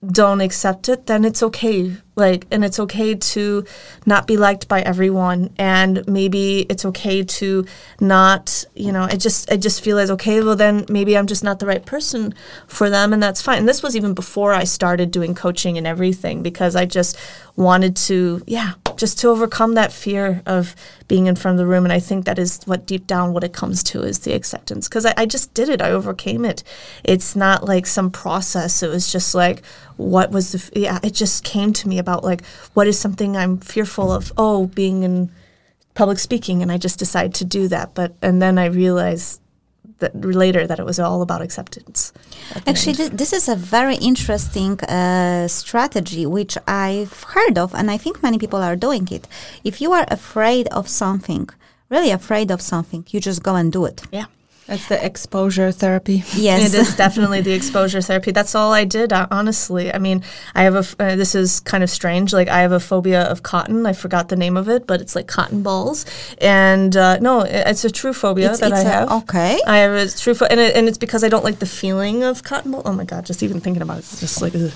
[0.06, 1.98] don't accept it, then it's okay.
[2.22, 3.66] Like, and it's okay to
[4.06, 5.54] not be liked by everyone.
[5.58, 7.66] And maybe it's okay to
[8.00, 11.44] not, you know, I just, I just feel as okay, well, then maybe I'm just
[11.44, 12.34] not the right person
[12.68, 13.12] for them.
[13.14, 13.58] And that's fine.
[13.60, 17.18] And this was even before I started doing coaching and everything because I just
[17.56, 20.76] wanted to, yeah, just to overcome that fear of
[21.08, 21.84] being in front of the room.
[21.84, 24.88] And I think that is what deep down what it comes to is the acceptance
[24.88, 25.82] because I, I just did it.
[25.82, 26.64] I overcame it.
[27.04, 28.84] It's not like some process.
[28.84, 29.66] It was just like,
[29.98, 33.58] what was the, yeah, it just came to me about like, what is something I'm
[33.58, 34.32] fearful of?
[34.38, 35.32] Oh, being in
[35.94, 36.62] public speaking.
[36.62, 37.94] And I just decided to do that.
[37.94, 39.42] But, and then I realized
[40.02, 42.12] that later that it was all about acceptance.
[42.68, 47.98] Actually, th- this is a very interesting uh, strategy which I've heard of, and I
[47.98, 49.28] think many people are doing it.
[49.64, 51.50] If you are afraid of something,
[51.90, 54.02] really afraid of something, you just go and do it.
[54.12, 54.26] Yeah.
[54.72, 56.24] That's the exposure therapy.
[56.34, 58.32] Yes, it is definitely the exposure therapy.
[58.32, 59.94] That's all I did, uh, honestly.
[59.94, 60.24] I mean,
[60.56, 61.04] I have a.
[61.04, 62.32] Uh, this is kind of strange.
[62.32, 63.86] Like I have a phobia of cotton.
[63.86, 66.06] I forgot the name of it, but it's like cotton balls.
[66.40, 69.12] And uh, no, it's a true phobia it's, that it's I have.
[69.12, 69.60] A, okay.
[69.68, 72.24] I have a true phobia, and, it, and it's because I don't like the feeling
[72.24, 72.84] of cotton ball.
[72.86, 74.56] Oh my god, just even thinking about it, it's just like.
[74.56, 74.72] Ugh.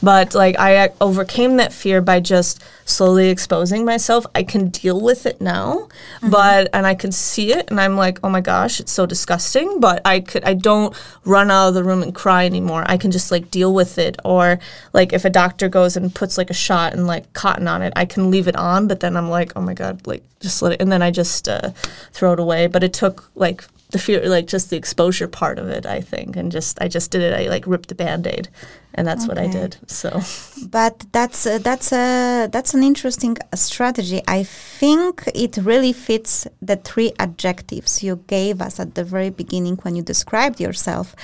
[0.00, 4.26] But like I overcame that fear by just slowly exposing myself.
[4.32, 6.30] I can deal with it now, mm-hmm.
[6.30, 9.39] but and I can see it, and I'm like, oh my gosh, it's so disgusting
[9.80, 12.84] but I could I don't run out of the room and cry anymore.
[12.86, 14.58] I can just like deal with it or
[14.92, 17.92] like if a doctor goes and puts like a shot and like cotton on it,
[17.96, 20.72] I can leave it on, but then I'm like, "Oh my god, like just let
[20.72, 21.70] it." And then I just uh,
[22.12, 25.68] throw it away, but it took like the fear like just the exposure part of
[25.68, 28.48] it i think and just i just did it i like ripped the band-aid
[28.94, 29.28] and that's okay.
[29.28, 30.20] what i did so.
[30.68, 34.20] But that's uh, that's a uh, that's an interesting strategy.
[34.26, 39.76] I think it really fits the three adjectives you gave us at the very beginning
[39.82, 41.14] when you described yourself.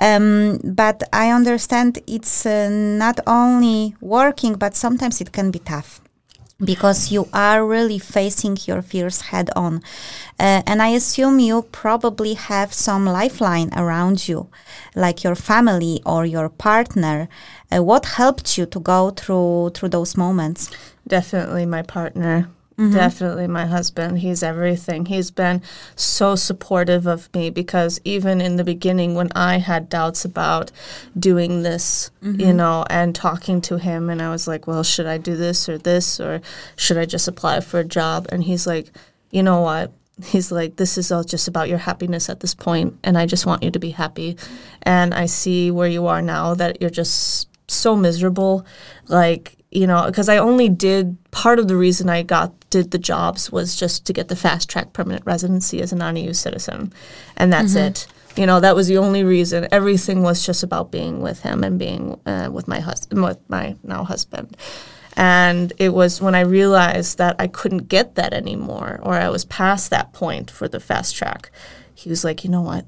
[0.00, 6.01] Um, but i understand it's uh, not only working but sometimes it can be tough
[6.64, 9.82] because you are really facing your fears head on.
[10.38, 14.48] Uh, and I assume you probably have some lifeline around you,
[14.94, 17.28] like your family or your partner.
[17.70, 20.70] Uh, what helped you to go through through those moments?
[21.06, 22.48] Definitely my partner.
[22.78, 22.94] Mm-hmm.
[22.94, 24.20] Definitely my husband.
[24.20, 25.06] He's everything.
[25.06, 25.62] He's been
[25.94, 30.72] so supportive of me because even in the beginning when I had doubts about
[31.18, 32.40] doing this, mm-hmm.
[32.40, 35.68] you know, and talking to him and I was like, well, should I do this
[35.68, 36.40] or this or
[36.76, 38.26] should I just apply for a job?
[38.30, 38.90] And he's like,
[39.30, 39.92] you know what?
[40.24, 43.46] He's like, this is all just about your happiness at this point, and I just
[43.46, 44.36] want you to be happy.
[44.82, 48.64] And I see where you are now that you're just so miserable.
[49.08, 52.98] Like, you know, because I only did part of the reason I got did the
[52.98, 56.92] jobs was just to get the fast track permanent residency as a non-EU citizen,
[57.36, 57.88] and that's mm-hmm.
[57.88, 58.06] it.
[58.34, 59.68] You know, that was the only reason.
[59.70, 63.76] Everything was just about being with him and being uh, with my husband, with my
[63.82, 64.56] now husband.
[65.18, 69.44] And it was when I realized that I couldn't get that anymore, or I was
[69.44, 71.50] past that point for the fast track.
[71.94, 72.86] He was like, you know what?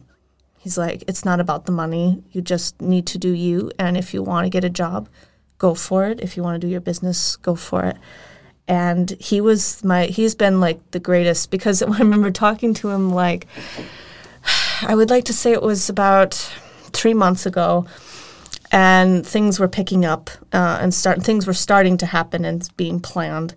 [0.57, 2.23] He's like, it's not about the money.
[2.33, 3.71] You just need to do you.
[3.79, 5.11] And if you want to get a job,
[5.59, 6.23] go for it.
[6.23, 7.99] If you want to do your business, go for it.
[8.67, 13.11] And he was my, he's been like the greatest because I remember talking to him
[13.11, 13.47] like,
[14.83, 16.35] I would like to say it was about
[16.93, 17.87] three months ago.
[18.73, 22.99] And things were picking up uh, and start, things were starting to happen and being
[22.99, 23.55] planned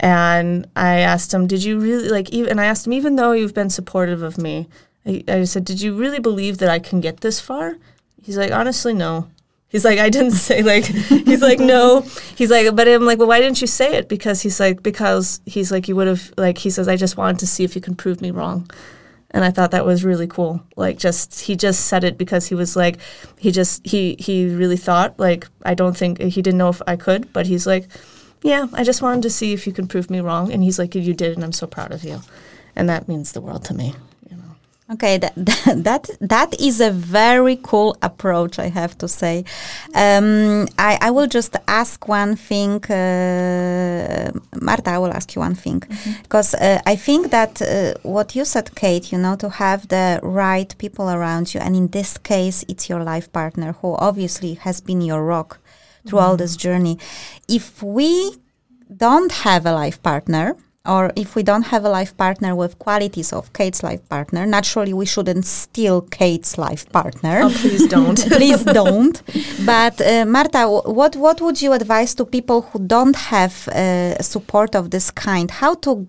[0.00, 3.32] And I asked him, "Did you really like?" Even and I asked him, even though
[3.32, 4.68] you've been supportive of me,
[5.04, 7.76] I, I said, "Did you really believe that I can get this far?"
[8.22, 9.28] He's like, "Honestly, no."
[9.68, 10.84] He's like, I didn't say like.
[10.84, 12.00] He's like, no.
[12.36, 14.08] He's like, but I'm like, well, why didn't you say it?
[14.08, 16.58] Because he's like, because he's like, you would have like.
[16.58, 18.68] He says, I just wanted to see if you can prove me wrong
[19.30, 20.62] and I thought that was really cool.
[20.76, 22.98] Like just he just said it because he was like
[23.38, 26.96] he just he he really thought like I don't think he didn't know if I
[26.96, 27.88] could, but he's like,
[28.42, 30.94] yeah, I just wanted to see if you can prove me wrong, and he's like,
[30.94, 32.20] you did, and I'm so proud of you,
[32.76, 33.94] and that means the world to me.
[34.90, 35.34] Okay, that,
[35.84, 39.44] that that is a very cool approach, I have to say.
[39.94, 44.32] Um, I, I will just ask one thing, uh,
[44.62, 44.90] Marta.
[44.90, 45.82] I will ask you one thing,
[46.22, 46.78] because mm-hmm.
[46.78, 50.74] uh, I think that uh, what you said, Kate, you know, to have the right
[50.78, 55.02] people around you, and in this case, it's your life partner who obviously has been
[55.02, 55.58] your rock
[56.06, 56.28] through mm-hmm.
[56.28, 56.98] all this journey.
[57.46, 58.36] If we
[58.96, 60.56] don't have a life partner,
[60.86, 64.92] or if we don't have a life partner with qualities of Kate's life partner, naturally
[64.94, 67.40] we shouldn't steal Kate's life partner.
[67.44, 68.18] Oh, please don't.
[68.36, 69.22] please don't.
[69.66, 74.74] But uh, Marta, what what would you advise to people who don't have uh, support
[74.74, 75.50] of this kind?
[75.50, 76.06] How to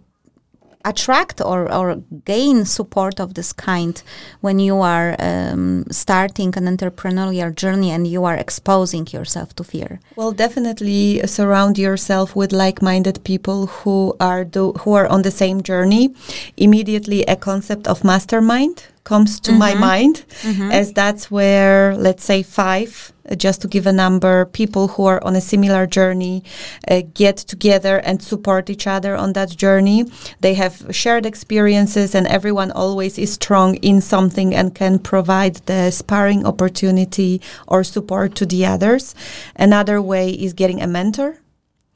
[0.86, 4.01] attract or, or gain support of this kind
[4.41, 9.99] when you are um, starting an entrepreneurial journey and you are exposing yourself to fear?
[10.15, 15.61] Well, definitely surround yourself with like-minded people who are do, who are on the same
[15.63, 16.13] journey.
[16.57, 19.60] Immediately, a concept of mastermind comes to mm-hmm.
[19.60, 20.72] my mind, mm-hmm.
[20.72, 25.22] as that's where, let's say, five uh, just to give a number, people who are
[25.24, 26.43] on a similar journey
[26.88, 30.05] uh, get together and support each other on that journey.
[30.41, 35.89] They have shared experiences, and everyone always is strong in something and can provide the
[35.89, 39.16] sparring opportunity or support to the others.
[39.55, 41.39] Another way is getting a mentor.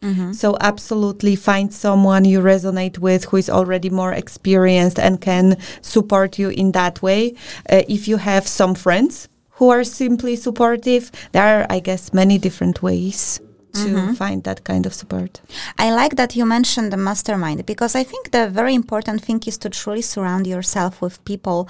[0.03, 0.33] Mm-hmm.
[0.33, 6.37] So absolutely find someone you resonate with who is already more experienced and can support
[6.37, 7.33] you in that way.
[7.71, 11.11] Uh, if you have some friends who are simply supportive.
[11.31, 13.39] There are, I guess, many different ways
[13.73, 14.13] to mm-hmm.
[14.13, 15.41] find that kind of support.
[15.79, 19.57] I like that you mentioned the mastermind because I think the very important thing is
[19.59, 21.67] to truly surround yourself with people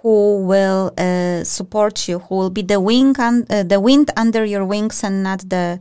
[0.00, 4.44] who will uh, support you, who will be the wing un- uh, the wind under
[4.44, 5.80] your wings and not the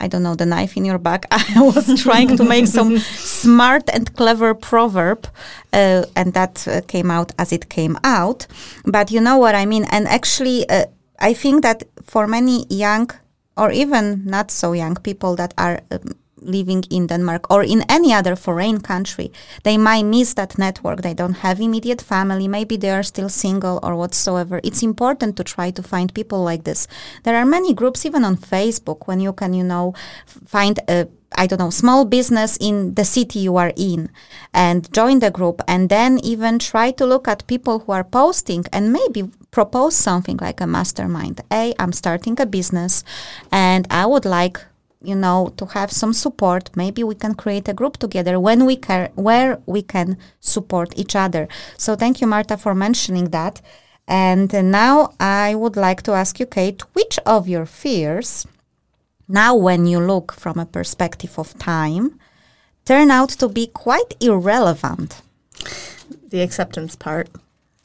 [0.00, 1.26] I don't know, the knife in your back.
[1.30, 2.98] I was trying to make some
[3.42, 5.26] smart and clever proverb,
[5.72, 8.46] uh, and that uh, came out as it came out.
[8.84, 9.84] But you know what I mean.
[9.90, 10.86] And actually, uh,
[11.18, 13.10] I think that for many young
[13.56, 18.12] or even not so young people that are um, living in Denmark or in any
[18.12, 19.32] other foreign country,
[19.62, 21.02] they might miss that network.
[21.02, 22.48] They don't have immediate family.
[22.48, 24.60] Maybe they are still single or whatsoever.
[24.62, 26.86] It's important to try to find people like this.
[27.24, 29.94] There are many groups, even on Facebook, when you can, you know,
[30.26, 34.10] find a I don't know, small business in the city you are in
[34.54, 38.64] and join the group and then even try to look at people who are posting
[38.72, 41.42] and maybe propose something like a mastermind.
[41.50, 43.04] Hey, I'm starting a business
[43.52, 44.64] and I would like
[45.02, 48.76] you know to have some support maybe we can create a group together when we
[48.76, 51.46] can where we can support each other
[51.76, 53.60] so thank you marta for mentioning that
[54.08, 58.46] and now i would like to ask you kate which of your fears
[59.28, 62.18] now when you look from a perspective of time
[62.84, 65.22] turn out to be quite irrelevant
[66.30, 67.28] the acceptance part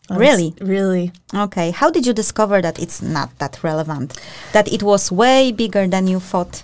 [0.09, 0.53] Really?
[0.59, 1.13] Really.
[1.33, 1.71] Okay.
[1.71, 4.19] How did you discover that it's not that relevant?
[4.51, 6.63] That it was way bigger than you thought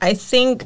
[0.00, 0.64] I think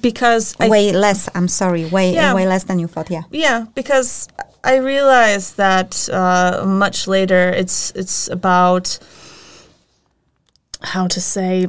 [0.00, 1.28] because way less.
[1.34, 3.10] I'm sorry, way yeah, way less than you thought.
[3.10, 3.22] Yeah.
[3.30, 4.28] Yeah, because
[4.62, 7.48] I realized that uh, much later.
[7.50, 8.98] It's it's about
[10.82, 11.68] how to say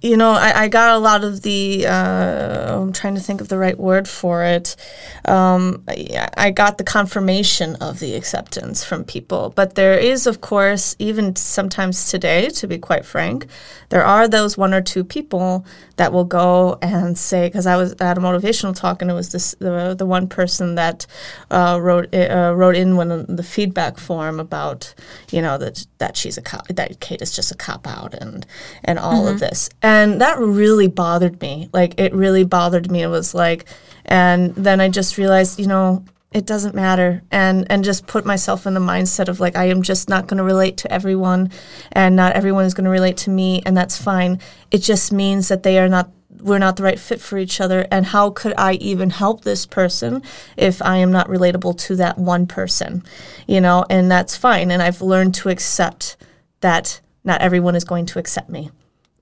[0.00, 1.86] you know, I, I, got a lot of the.
[1.86, 4.76] Uh, I'm trying to think of the right word for it.
[5.24, 10.40] Um, I, I, got the confirmation of the acceptance from people, but there is, of
[10.40, 13.48] course, even sometimes today, to be quite frank,
[13.88, 17.92] there are those one or two people that will go and say, because I was
[18.00, 21.06] at a motivational talk, and it was this the, the one person that
[21.50, 24.94] uh, wrote uh, wrote in when the feedback form about,
[25.32, 28.46] you know, that that she's a cop, that Kate is just a cop out, and
[28.84, 29.34] and all mm-hmm.
[29.34, 29.70] of this.
[29.88, 31.70] And that really bothered me.
[31.72, 33.00] Like, it really bothered me.
[33.00, 33.64] It was like,
[34.04, 37.22] and then I just realized, you know, it doesn't matter.
[37.30, 40.36] And and just put myself in the mindset of like i am just not going
[40.36, 41.50] to relate to everyone
[41.92, 44.40] and not everyone is going to relate to me and that's fine.
[44.70, 46.10] It just means that they are not
[46.42, 47.86] we're not the right fit for each other.
[47.90, 50.22] And how could i even help this person
[50.58, 53.02] if i am not relatable to that one person?
[53.46, 54.70] You know and that's fine.
[54.70, 56.18] And i've learned to accept
[56.60, 58.70] that not everyone is going to accept me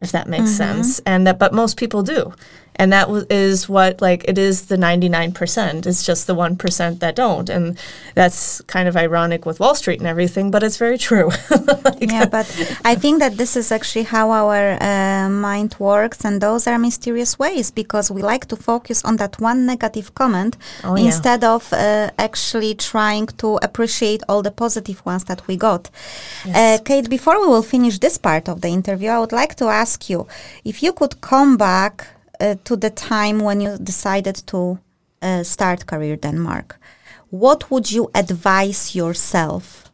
[0.01, 0.83] if that makes mm-hmm.
[0.83, 2.33] sense and that but most people do
[2.77, 7.17] and that w- is what like it is the 99% it's just the 1% that
[7.17, 7.79] don't and
[8.15, 11.29] that's kind of ironic with wall street and everything but it's very true
[11.85, 12.47] like yeah but
[12.85, 17.39] i think that this is actually how our uh, mind works and those are mysterious
[17.39, 21.55] ways because we like to focus on that one negative comment oh, instead yeah.
[21.55, 25.91] of uh, actually trying to appreciate all the positive ones that we got
[26.45, 26.81] yes.
[26.81, 29.67] uh, kate before we will finish this part of the interview i would like to
[29.67, 30.27] ask you
[30.65, 34.79] if you could come back uh, to the time when you decided to
[35.23, 36.79] uh, start Career Denmark,
[37.31, 39.91] what would you advise yourself?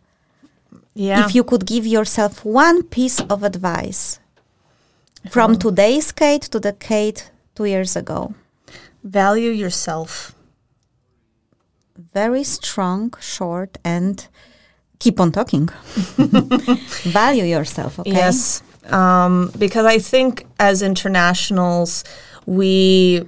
[0.94, 1.24] Yeah.
[1.24, 4.20] If you could give yourself one piece of advice
[5.30, 8.34] from today's Kate to the Kate two years ago.
[9.04, 10.34] Value yourself.
[12.12, 14.26] Very strong, short, and
[14.98, 15.68] keep on talking.
[17.04, 18.10] Value yourself, okay?
[18.10, 18.62] Yes.
[18.86, 22.04] Um, because I think as internationals,
[22.46, 23.22] we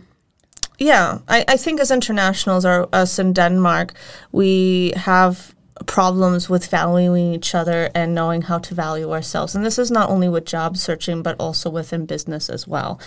[0.79, 3.95] yeah I, I think as internationals or us in denmark
[4.33, 5.55] we have
[5.87, 9.55] problems with valuing each other and knowing how to value ourselves.
[9.55, 13.01] And this is not only with job searching, but also within business as well.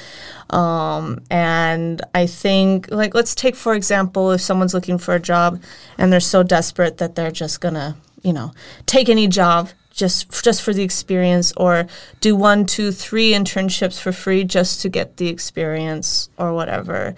[0.49, 5.61] Um, and I think, like, let's take, for example, if someone's looking for a job
[5.97, 8.51] and they're so desperate that they're just going to, you know,
[8.85, 11.87] take any job just just for the experience or
[12.21, 17.15] do one two three internships for free just to get the experience or whatever.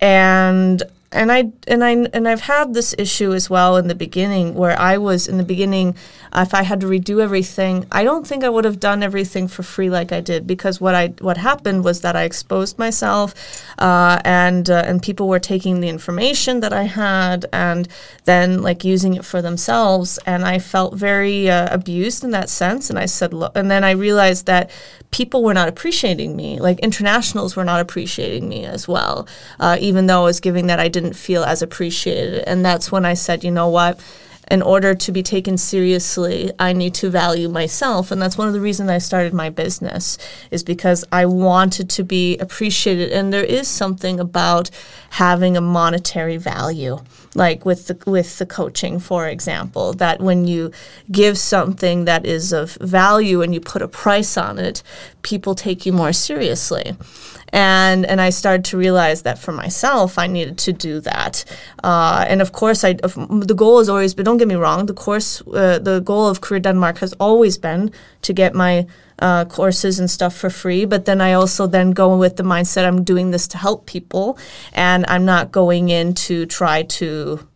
[0.00, 0.82] And
[1.14, 4.78] and I and I and I've had this issue as well in the beginning where
[4.78, 5.94] I was in the beginning
[6.34, 9.62] if I had to redo everything I don't think I would have done everything for
[9.62, 13.34] free like I did because what I what happened was that I exposed myself
[13.78, 17.88] uh, and uh, and people were taking the information that I had and
[18.24, 20.18] then like using it for themselves.
[20.26, 22.90] And I felt very uh, abused in that sense.
[22.90, 24.70] And I said look and then I realized that
[25.10, 29.28] people were not appreciating me like internationals were not appreciating me as well
[29.60, 32.42] uh, even though I was giving that I didn't didn't feel as appreciated.
[32.46, 34.00] And that's when I said, you know what?
[34.50, 38.10] In order to be taken seriously, I need to value myself.
[38.10, 40.18] And that's one of the reasons I started my business,
[40.50, 43.10] is because I wanted to be appreciated.
[43.12, 44.70] And there is something about
[45.10, 46.98] having a monetary value
[47.34, 50.70] like with the with the coaching for example that when you
[51.10, 54.82] give something that is of value and you put a price on it
[55.22, 56.96] people take you more seriously
[57.54, 61.44] and and I started to realize that for myself I needed to do that.
[61.84, 64.24] Uh, and of course, I the goal has always been.
[64.24, 64.86] Don't get me wrong.
[64.86, 68.86] The course, uh, the goal of Career Denmark has always been to get my
[69.18, 70.84] uh, courses and stuff for free.
[70.84, 74.38] But then I also then go with the mindset I'm doing this to help people,
[74.72, 77.46] and I'm not going in to try to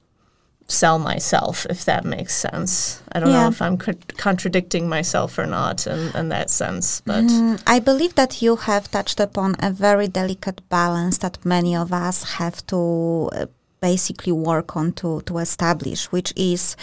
[0.69, 3.03] sell myself, if that makes sense.
[3.13, 3.43] I don't yeah.
[3.43, 7.81] know if I'm co- contradicting myself or not in, in that sense, but mm, I
[7.81, 12.65] believe that you have touched upon a very delicate balance that many of us have
[12.67, 13.47] to uh,
[13.81, 16.77] basically work on to to establish, which is.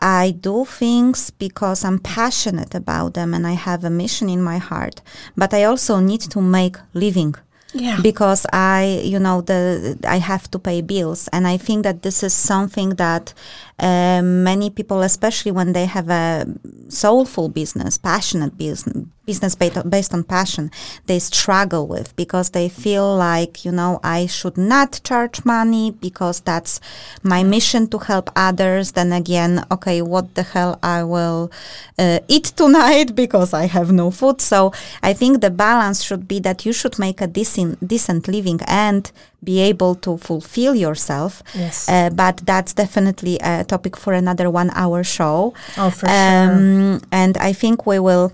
[0.00, 4.58] I do things because I'm passionate about them and I have a mission in my
[4.58, 5.00] heart,
[5.36, 7.34] but I also need to make living
[7.76, 8.00] yeah.
[8.02, 12.22] because I, you know, the I have to pay bills, and I think that this
[12.22, 13.34] is something that
[13.78, 16.46] uh, many people, especially when they have a
[16.88, 20.70] soulful business, passionate business, business based on passion,
[21.06, 26.40] they struggle with because they feel like, you know, I should not charge money because
[26.40, 26.80] that's
[27.22, 28.92] my mission to help others.
[28.92, 31.50] Then again, okay, what the hell I will
[31.98, 34.40] uh, eat tonight because I have no food.
[34.40, 34.72] So
[35.02, 39.10] I think the balance should be that you should make a decent, decent living and
[39.46, 41.42] be able to fulfill yourself.
[41.54, 41.88] Yes.
[41.88, 45.54] Uh, but that's definitely a topic for another one hour show.
[45.78, 47.08] Oh, for um, sure.
[47.12, 48.32] And I think we will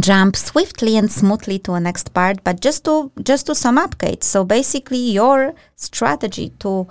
[0.00, 3.98] jump swiftly and smoothly to a next part but just to just to sum up
[3.98, 6.86] kate so basically your strategy to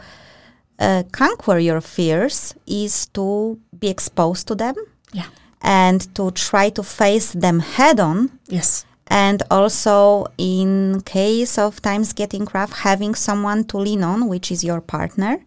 [0.78, 4.76] uh, conquer your fears is to be exposed to them
[5.14, 5.26] yeah
[5.64, 12.14] and to try to face them head on yes and also in case of times
[12.14, 15.38] getting rough having someone to lean on which is your partner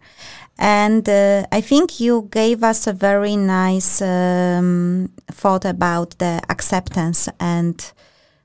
[0.57, 7.27] and uh, I think you gave us a very nice um, thought about the acceptance
[7.39, 7.91] and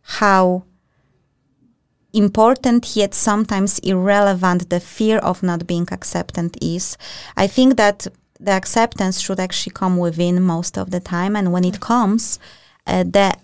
[0.02, 0.64] how
[2.12, 6.98] important yet sometimes irrelevant the fear of not being accepted is.
[7.36, 8.08] I think that
[8.40, 12.38] the acceptance should actually come within most of the time, and when it comes,
[12.86, 13.36] uh, the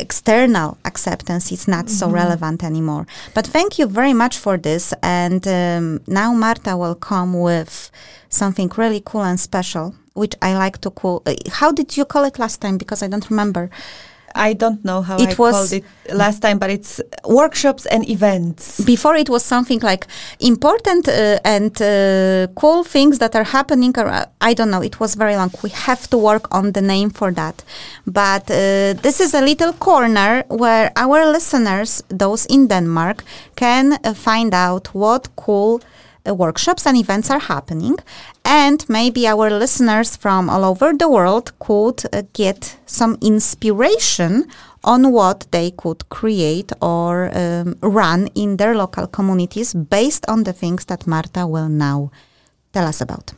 [0.00, 1.94] external acceptance is not mm-hmm.
[1.94, 3.06] so relevant anymore.
[3.34, 4.94] But thank you very much for this.
[5.02, 7.90] And um, now Marta will come with
[8.28, 11.22] something really cool and special, which I like to call.
[11.26, 12.78] Uh, how did you call it last time?
[12.78, 13.70] Because I don't remember.
[14.48, 15.84] I don't know how It I was- called it
[16.24, 16.92] last time, but it's
[17.40, 18.80] workshops and events.
[18.94, 20.06] before it was something like
[20.40, 25.10] important uh, and uh, cool things that are happening ar- i don't know it was
[25.22, 27.56] very long we have to work on the name for that
[28.06, 28.56] but uh,
[29.06, 30.32] this is a little corner
[30.62, 31.90] where our listeners
[32.24, 33.18] those in denmark
[33.62, 35.80] can uh, find out what cool
[36.26, 37.96] workshops and events are happening
[38.44, 44.46] and maybe our listeners from all over the world could uh, get some inspiration
[44.84, 50.52] on what they could create or um, run in their local communities based on the
[50.52, 52.10] things that Marta will now
[52.72, 53.32] tell us about.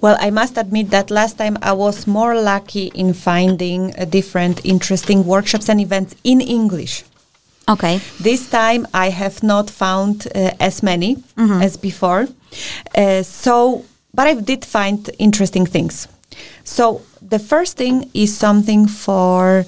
[0.00, 4.64] Well, I must admit that last time I was more lucky in finding uh, different
[4.64, 7.04] interesting workshops and events in English.
[7.72, 8.00] Okay.
[8.22, 11.16] This time I have not found uh, as many
[11.62, 12.26] as before.
[12.94, 16.08] Uh, so, but I did find interesting things.
[16.64, 17.00] So,
[17.30, 19.64] the first thing is something for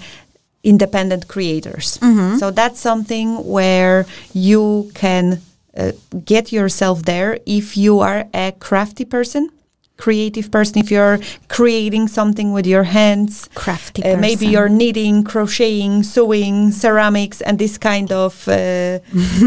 [0.63, 1.99] independent creators.
[2.39, 5.41] So, that's something where you can
[5.77, 5.93] uh,
[6.25, 9.51] get yourself there if you are a crafty person.
[9.97, 11.19] Creative person, if you're
[11.49, 17.79] creating something with your hands, Crafty uh, maybe you're knitting, crocheting, sewing, ceramics, and this
[17.79, 18.99] kind of uh,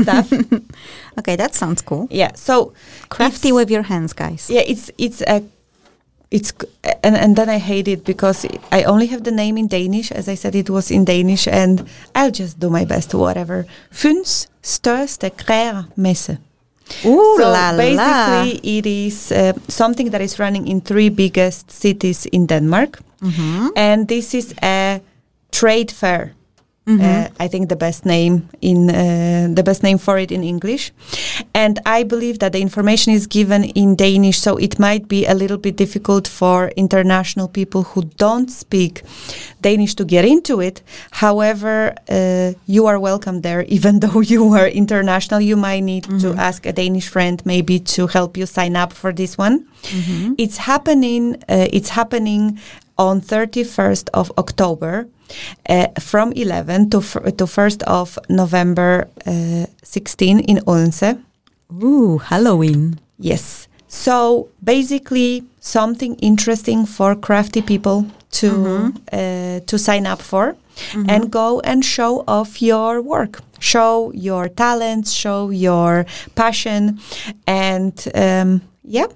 [0.02, 0.32] stuff.
[1.20, 2.08] Okay, that sounds cool.
[2.12, 2.74] Yeah, so
[3.10, 4.50] Crafty with your hands, guys.
[4.50, 5.42] yeah, it's it's a
[6.30, 6.54] it's
[7.04, 10.12] and and then I hate it because I only have the name in Danish.
[10.12, 13.14] As I said, it was in Danish, and I'll just do my best.
[13.14, 13.66] Whatever.
[13.92, 16.38] Fyns største krærmesse.
[17.06, 17.78] Ooh so la la.
[17.78, 23.68] basically, it is uh, something that is running in three biggest cities in Denmark, Mm-hmm.
[23.76, 25.02] and this is a
[25.52, 26.37] trade fair.
[26.88, 27.04] Mm-hmm.
[27.04, 30.94] Uh, I think the best name in uh, the best name for it in English,
[31.54, 35.34] and I believe that the information is given in Danish, so it might be a
[35.34, 39.04] little bit difficult for international people who don't speak
[39.60, 40.82] Danish to get into it.
[41.12, 45.42] However, uh, you are welcome there, even though you are international.
[45.42, 49.12] You might need to ask a Danish friend maybe to help you sign up for
[49.12, 49.68] this one.
[50.38, 51.36] It's happening.
[51.50, 52.60] Uh, it's happening
[52.98, 55.08] on 31st of October
[55.70, 61.18] uh, from 11 to to 1st of November uh, 16 in Odense.
[61.84, 63.00] Ooh, Halloween.
[63.20, 63.68] Yes.
[63.88, 70.56] So basically, something interesting for crafty people to uh, to sign up for,
[71.08, 76.06] and go and show off your work, show your talents, show your
[76.36, 77.00] passion,
[77.46, 79.08] and um, yeah.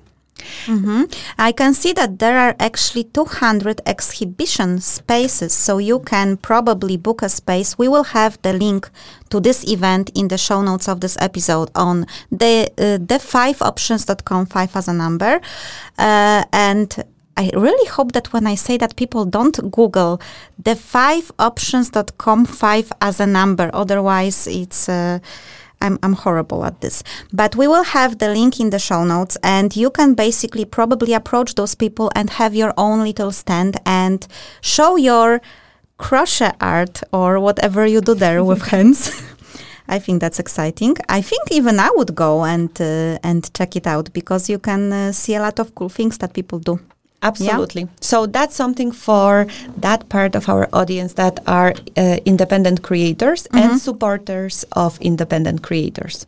[0.66, 1.04] Hmm
[1.38, 7.22] I can see that there are actually 200 exhibition spaces, so you can probably book
[7.22, 7.78] a space.
[7.78, 8.90] We will have the link
[9.30, 14.76] to this event in the show notes of this episode on the uh, the5options.com, five
[14.76, 15.42] as a number,
[15.98, 17.04] uh, and.
[17.38, 20.22] I really hope that when I say that people don't Google
[20.62, 23.72] the five options.com five as a number.
[23.74, 25.20] Otherwise, it's uh,
[25.82, 27.04] I'm, I'm horrible at this.
[27.34, 31.14] But we will have the link in the show notes, and you can basically probably
[31.14, 34.26] approach those people and have your own little stand and
[34.62, 35.42] show your
[35.98, 39.12] crochet art or whatever you do there with hands.
[39.88, 40.96] I think that's exciting.
[41.10, 44.94] I think even I would go and uh, and check it out because you can
[44.94, 46.80] uh, see a lot of cool things that people do.
[47.24, 47.88] Absolutely.
[48.00, 49.46] So that's something for
[49.78, 56.26] that part of our audience that are uh, independent creators and supporters of independent creators.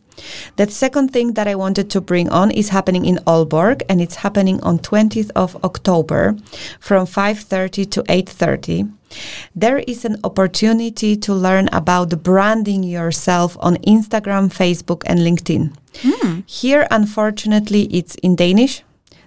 [0.56, 4.16] The second thing that I wanted to bring on is happening in Aalborg and it's
[4.16, 6.36] happening on 20th of October
[6.78, 8.88] from 5:30 to 8:30.
[9.56, 15.72] There is an opportunity to learn about branding yourself on Instagram, Facebook and LinkedIn.
[16.46, 18.84] Here unfortunately it's in Danish.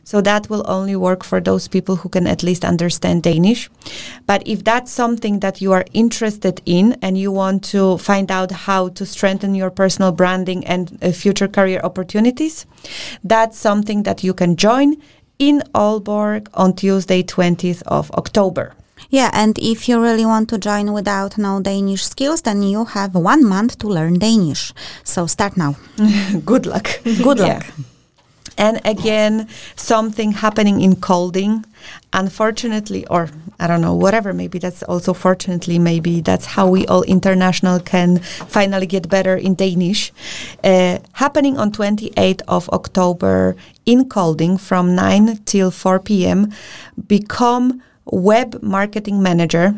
[0.08, 3.70] So that will only work for those people who can at least understand Danish.
[4.26, 8.52] But if that's something that you are interested in and you want to find out
[8.52, 12.66] how to strengthen your personal branding and uh, future career opportunities,
[13.22, 14.96] that's something that you can join
[15.40, 18.76] in Aalborg on Tuesday, 20th of October.
[19.10, 23.14] Yeah, and if you really want to join without no Danish skills, then you have
[23.14, 24.72] one month to learn Danish.
[25.04, 25.76] So start now.
[26.46, 26.88] Good luck.
[27.04, 27.66] Good luck.
[27.68, 27.84] Yeah.
[28.58, 31.66] And again, something happening in Kolding.
[32.14, 33.30] Unfortunately, or
[33.60, 38.20] I don't know, whatever, maybe that's also fortunately, maybe that's how we all international can
[38.20, 40.12] finally get better in Danish.
[40.64, 43.56] Uh, happening on 28th of October
[43.86, 46.52] in Kolding from 9 till 4 p.m.
[47.08, 49.76] Become web marketing manager.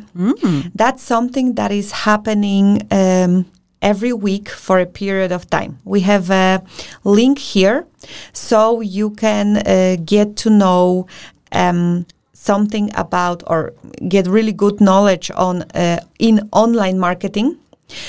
[0.76, 3.46] That's something that is happening um,
[3.82, 5.80] every week for a period of time.
[5.86, 6.64] We have a
[7.04, 7.88] link here
[8.34, 11.08] so you can uh, get to know
[11.52, 13.74] um, something about or
[14.08, 17.58] get really good knowledge on uh, in online marketing.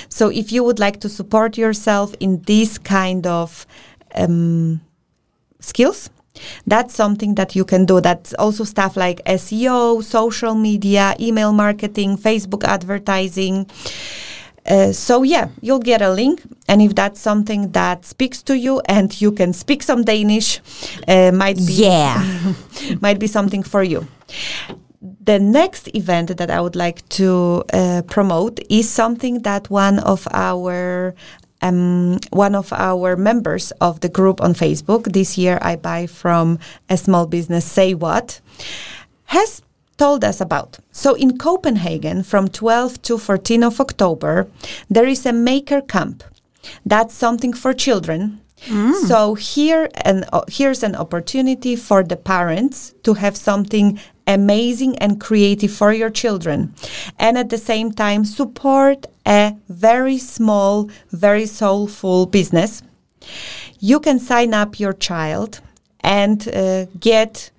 [0.08, 3.66] So if you would like to support yourself in this kind of
[4.14, 4.80] um,
[5.60, 6.10] skills,
[6.66, 8.00] that's something that you can do.
[8.00, 13.66] That's also stuff like SEO, social media, email marketing, Facebook advertising.
[14.66, 18.80] Uh, so yeah, you'll get a link, and if that's something that speaks to you
[18.86, 20.60] and you can speak some Danish,
[21.08, 22.54] uh, might be yeah,
[23.00, 24.06] might be something for you.
[25.22, 30.28] The next event that I would like to uh, promote is something that one of
[30.30, 31.14] our
[31.62, 36.58] um, one of our members of the group on Facebook this year, I buy from
[36.88, 37.64] a small business.
[37.64, 38.40] Say what
[39.26, 39.62] has
[40.00, 40.78] told us about.
[40.92, 44.46] So in Copenhagen, from 12 to 14 of October,
[44.88, 46.24] there is a maker camp.
[46.86, 48.40] That's something for children.
[48.66, 48.94] Mm.
[49.08, 55.20] So here and uh, here's an opportunity for the parents to have something amazing and
[55.20, 56.72] creative for your children
[57.18, 62.82] and at the same time support a very small very soulful business
[63.80, 65.60] you can sign up your child
[66.00, 67.50] and uh, get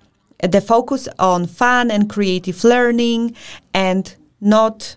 [0.41, 3.35] the focus on fun and creative learning
[3.73, 4.95] and not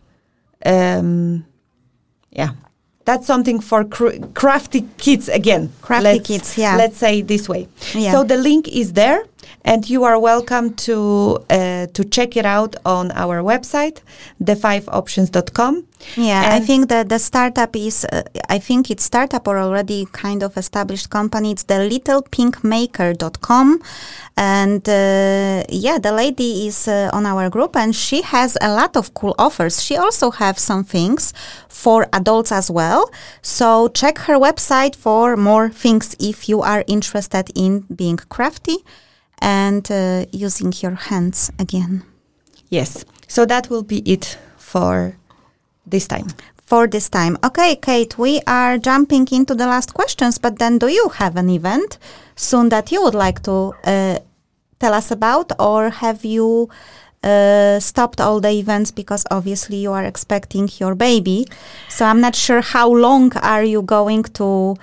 [0.64, 1.45] um,
[2.30, 2.51] yeah.
[3.05, 5.70] That's something for cr- crafty kids again.
[5.82, 6.76] Crafty let's, kids yeah.
[6.76, 7.68] let's say this way.
[7.92, 8.12] Yeah.
[8.12, 9.24] so the link is there
[9.62, 14.00] and you are welcome to uh, to check it out on our website
[14.42, 15.84] the5options.com
[16.16, 20.07] yeah and i think that the startup is uh, i think it's startup or already
[20.12, 21.52] kind of established company.
[21.52, 23.82] It's the littlepinkmaker.com
[24.36, 28.96] and uh, yeah the lady is uh, on our group and she has a lot
[28.96, 29.82] of cool offers.
[29.82, 31.32] She also has some things
[31.68, 33.11] for adults as well.
[33.42, 38.78] So check her website for more things if you are interested in being crafty
[39.39, 42.03] and uh, using your hands again.
[42.68, 43.05] Yes.
[43.28, 45.16] So that will be it for
[45.87, 46.28] this time.
[46.66, 47.37] For this time.
[47.45, 51.51] Okay, Kate, we are jumping into the last questions, but then do you have an
[51.51, 51.99] event
[52.37, 54.18] soon that you would like to uh,
[54.80, 56.68] tell us about, or have you
[57.22, 61.47] uh, stopped all the events because obviously you are expecting your baby?
[61.89, 64.76] So I'm not sure how long are you going to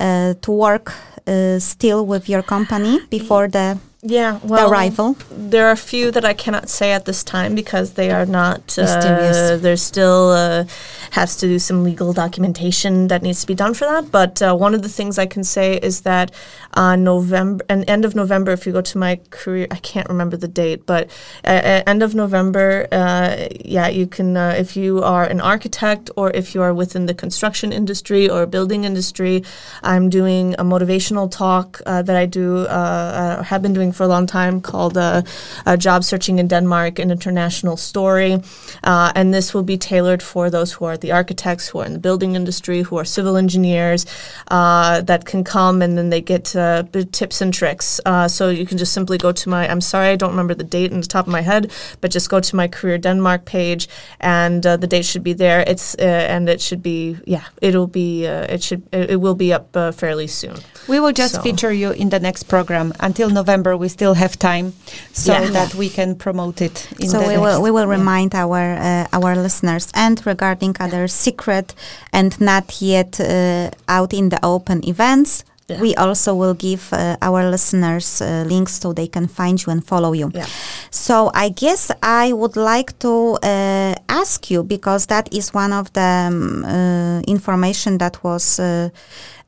[0.00, 0.92] uh, to work
[1.26, 3.78] uh, still with your company before the
[4.08, 5.16] yeah, well, the arrival?
[5.30, 8.78] There are a few that I cannot say at this time because they are not.
[8.78, 10.64] Uh, there's still uh,
[11.10, 14.12] has to do some legal documentation that needs to be done for that.
[14.12, 16.30] But uh, one of the things I can say is that
[16.74, 20.36] on November and end of November, if you go to my career, I can't remember
[20.36, 21.10] the date, but
[21.42, 26.54] end of November, uh, yeah, you can uh, if you are an architect or if
[26.54, 29.42] you are within the construction industry or building industry.
[29.82, 34.26] I'm doing a motivational talk uh, that I do have been doing for a long
[34.26, 35.22] time called uh,
[35.64, 38.40] uh, Job Searching in Denmark, an international story.
[38.84, 41.94] Uh, and this will be tailored for those who are the architects, who are in
[41.94, 44.06] the building industry, who are civil engineers
[44.48, 48.00] uh, that can come and then they get uh, tips and tricks.
[48.04, 50.64] Uh, so you can just simply go to my, I'm sorry, I don't remember the
[50.64, 53.88] date in the top of my head, but just go to my Career Denmark page
[54.20, 55.64] and the date should be there.
[55.66, 59.72] It's and it should be, yeah, it'll be, it should, it, it, will be up
[59.94, 60.56] fairly soon.
[60.88, 61.42] We will just so.
[61.42, 64.72] feature you in the next program until November we still have time
[65.12, 65.50] so yeah.
[65.50, 66.88] that we can promote it.
[67.06, 71.74] so we will we will remind our uh, our listeners and regarding other secret
[72.12, 75.44] and not yet uh, out in the open events.
[75.68, 75.80] Yeah.
[75.80, 79.84] We also will give uh, our listeners uh, links so they can find you and
[79.84, 80.30] follow you.
[80.32, 80.46] Yeah.
[80.90, 85.92] So I guess I would like to uh, ask you because that is one of
[85.92, 88.60] the um, uh, information that was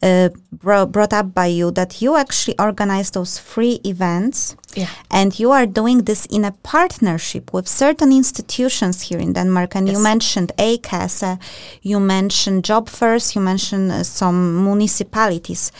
[0.02, 4.88] uh, brought up by you that you actually organize those free events yeah.
[5.10, 9.88] and you are doing this in a partnership with certain institutions here in Denmark and
[9.88, 9.96] yes.
[9.96, 11.36] you mentioned A-kasse, uh,
[11.82, 15.72] you mentioned Job First, you mentioned uh, some municipalities.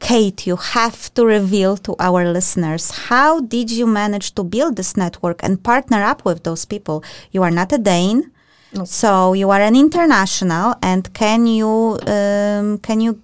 [0.00, 4.96] Kate, you have to reveal to our listeners how did you manage to build this
[4.96, 7.04] network and partner up with those people?
[7.30, 8.32] You are not a Dane,
[8.74, 8.84] no.
[8.84, 10.74] so you are an international.
[10.82, 13.22] And can you um, can you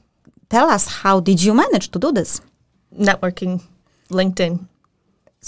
[0.49, 2.41] tell us how did you manage to do this?
[2.95, 3.63] Networking,
[4.11, 4.67] LinkedIn.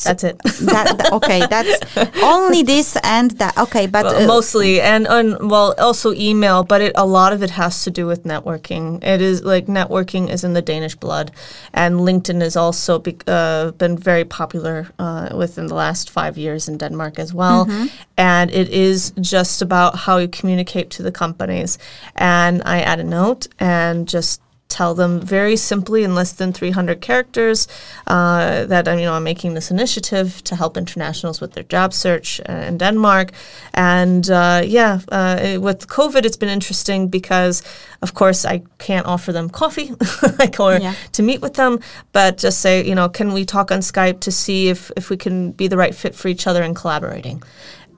[0.05, 0.39] That's it.
[0.45, 3.59] that, okay, that's only this and that.
[3.59, 6.63] Okay, but uh, mostly and, and well, also email.
[6.63, 9.03] But it, a lot of it has to do with networking.
[9.05, 11.33] It is like networking is in the Danish blood,
[11.75, 16.69] and LinkedIn has also be, uh, been very popular uh, within the last five years
[16.69, 17.67] in Denmark as well.
[17.67, 17.87] Mm-hmm.
[18.17, 21.79] And it is just about how you communicate to the companies.
[22.15, 24.41] And I add a note and just
[24.71, 27.69] tell them very simply in less than 300 characters
[28.07, 32.41] uh, that you know I'm making this initiative to help internationals with their job search
[32.49, 33.33] uh, in Denmark.
[33.75, 37.63] And uh, yeah, uh, with COVID, it's been interesting because,
[38.01, 39.93] of course, I can't offer them coffee
[40.39, 40.95] like or yeah.
[41.13, 41.81] to meet with them,
[42.13, 45.17] but just say, you know, can we talk on Skype to see if if we
[45.17, 47.43] can be the right fit for each other in collaborating.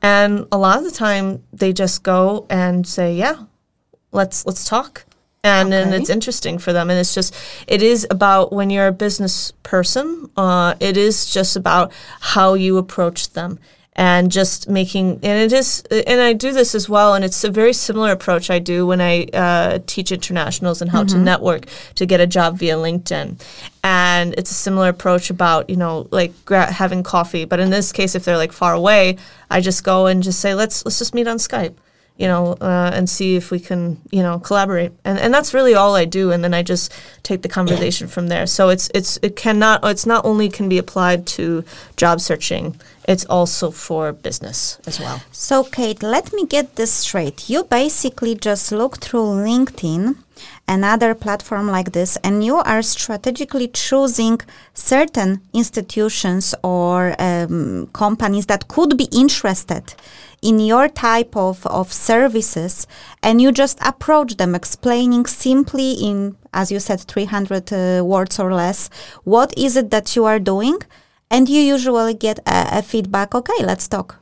[0.03, 3.37] And a lot of the time, they just go and say, yeah,
[4.11, 5.05] let's let's talk
[5.45, 5.83] and okay.
[5.83, 7.35] and it's interesting for them and it's just
[7.67, 12.79] it is about when you're a business person uh, it is just about how you
[12.79, 13.59] approach them
[13.95, 17.51] and just making and it is and i do this as well and it's a
[17.51, 21.19] very similar approach i do when i uh, teach internationals and how mm-hmm.
[21.19, 23.39] to network to get a job via linkedin
[23.85, 27.93] and it's a similar approach about you know like gra- having coffee but in this
[27.93, 29.17] case if they're like far away
[29.51, 31.75] i just go and just say let's let's just meet on skype
[32.17, 34.93] you know, uh, and see if we can, you know, collaborate.
[35.05, 36.31] And and that's really all I do.
[36.31, 36.93] And then I just
[37.23, 38.47] take the conversation from there.
[38.47, 41.65] So it's it's it cannot it's not only can be applied to
[41.97, 42.77] job searching.
[43.09, 45.23] It's also for business as well.
[45.33, 47.51] So Kate, let me get this straight.
[47.51, 50.17] You basically just look through LinkedIn
[50.69, 54.41] another platform like this and you are strategically choosing
[54.75, 59.95] certain institutions or um, companies that could be interested
[60.43, 62.87] in your type of, of services
[63.23, 68.53] and you just approach them explaining simply in as you said 300 uh, words or
[68.53, 68.91] less
[69.25, 70.79] what is it that you are doing?
[71.31, 74.22] And you usually get a, a feedback okay let's talk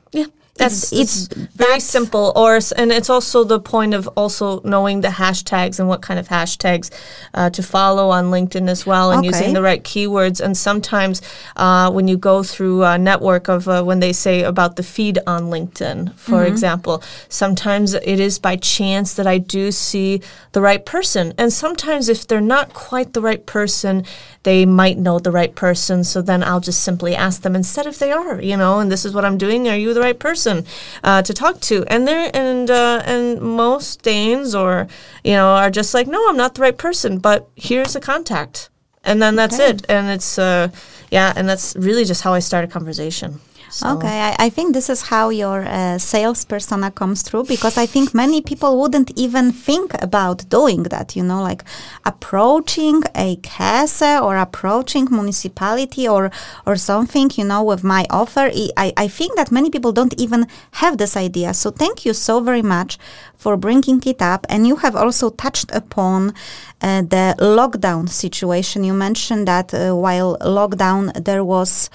[0.60, 2.32] that's it's, it's very that's simple.
[2.36, 6.28] Or and it's also the point of also knowing the hashtags and what kind of
[6.28, 6.90] hashtags
[7.34, 9.28] uh, to follow on linkedin as well and okay.
[9.28, 10.40] using the right keywords.
[10.40, 11.22] And sometimes
[11.56, 15.18] uh, when you go through a network of uh, when they say about the feed
[15.26, 16.52] on linkedin for mm-hmm.
[16.52, 20.20] example sometimes it is by chance that i do see
[20.52, 21.32] the right person.
[21.38, 24.04] And sometimes if they're not quite the right person
[24.42, 26.02] they might know the right person.
[26.04, 29.04] So then i'll just simply ask them instead if they are you know and this
[29.04, 29.68] is what i'm doing.
[29.68, 30.66] Are you the right person person
[31.04, 31.84] uh, to talk to.
[31.86, 34.88] And there and uh, and most Danes or
[35.24, 38.70] you know are just like, no, I'm not the right person, but here's a contact,
[39.04, 39.70] and then that's okay.
[39.70, 39.86] it.
[39.88, 40.68] And it's uh,
[41.10, 43.40] yeah, and that's really just how I start a conversation.
[43.70, 43.88] So.
[43.90, 47.86] Okay, I, I, think this is how your uh, sales persona comes through because I
[47.86, 51.62] think many people wouldn't even think about doing that, you know, like
[52.04, 56.32] approaching A-kasse or approaching municipality or,
[56.66, 58.50] or something, you know, with my offer.
[58.76, 61.54] I, I think that many people don't even have this idea.
[61.54, 62.98] So thank you so very much
[63.40, 64.46] for bringing it up.
[64.50, 66.34] And you have also touched upon
[66.82, 68.84] uh, the lockdown situation.
[68.84, 71.88] You mentioned that uh, while lockdown, there was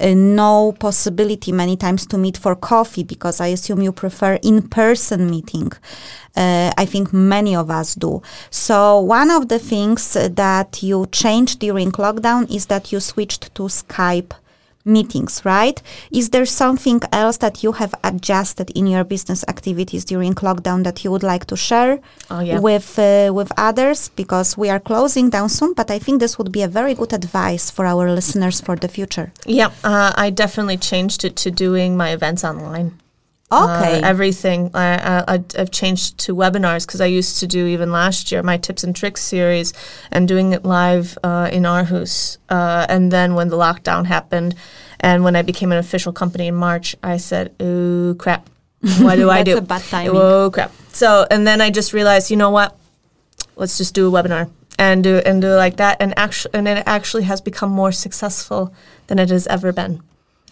[0.00, 4.68] uh, no possibility many times to meet for coffee because I assume you prefer in
[4.68, 5.70] person meeting.
[6.34, 8.22] Uh, I think many of us do.
[8.50, 13.64] So, one of the things that you changed during lockdown is that you switched to
[13.64, 14.32] Skype
[14.86, 15.82] meetings, right?
[16.10, 21.04] Is there something else that you have adjusted in your business activities during lockdown that
[21.04, 22.58] you would like to share oh, yeah.
[22.60, 24.08] with uh, with others?
[24.10, 27.12] Because we are closing down soon, but I think this would be a very good
[27.12, 29.32] advice for our listeners for the future.
[29.44, 32.92] Yeah, uh, I definitely changed it to doing my events online.
[33.50, 34.00] Okay.
[34.00, 34.70] Uh, everything.
[34.74, 38.56] I, I, have changed to webinars because I used to do even last year my
[38.56, 39.72] tips and tricks series
[40.10, 42.38] and doing it live uh, in Aarhus.
[42.48, 44.56] Uh, and then when the lockdown happened
[44.98, 48.50] and when I became an official company in March, I said, oh, crap.
[48.98, 49.54] What do I do?
[49.54, 50.16] That's a bad timing.
[50.16, 50.72] Oh, crap.
[50.88, 52.76] So, and then I just realized, you know what?
[53.54, 55.98] Let's just do a webinar and do and do it like that.
[56.00, 58.74] And, actually, and it actually has become more successful
[59.06, 60.02] than it has ever been.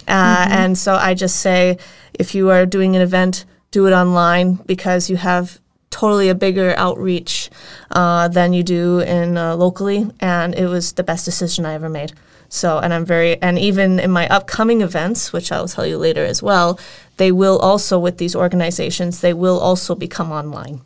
[0.06, 0.52] Uh, mm-hmm.
[0.52, 1.78] And so I just say,
[2.14, 6.74] if you are doing an event, do it online because you have totally a bigger
[6.76, 7.50] outreach
[7.92, 10.10] uh, than you do in uh, locally.
[10.20, 12.12] And it was the best decision I ever made.
[12.48, 16.24] So, and I'm very, and even in my upcoming events, which I'll tell you later
[16.24, 16.78] as well,
[17.16, 20.80] they will also, with these organizations, they will also become online.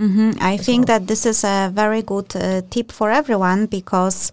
[0.00, 0.30] Mm-hmm.
[0.40, 0.98] I think well.
[0.98, 4.30] that this is a very good uh, tip for everyone because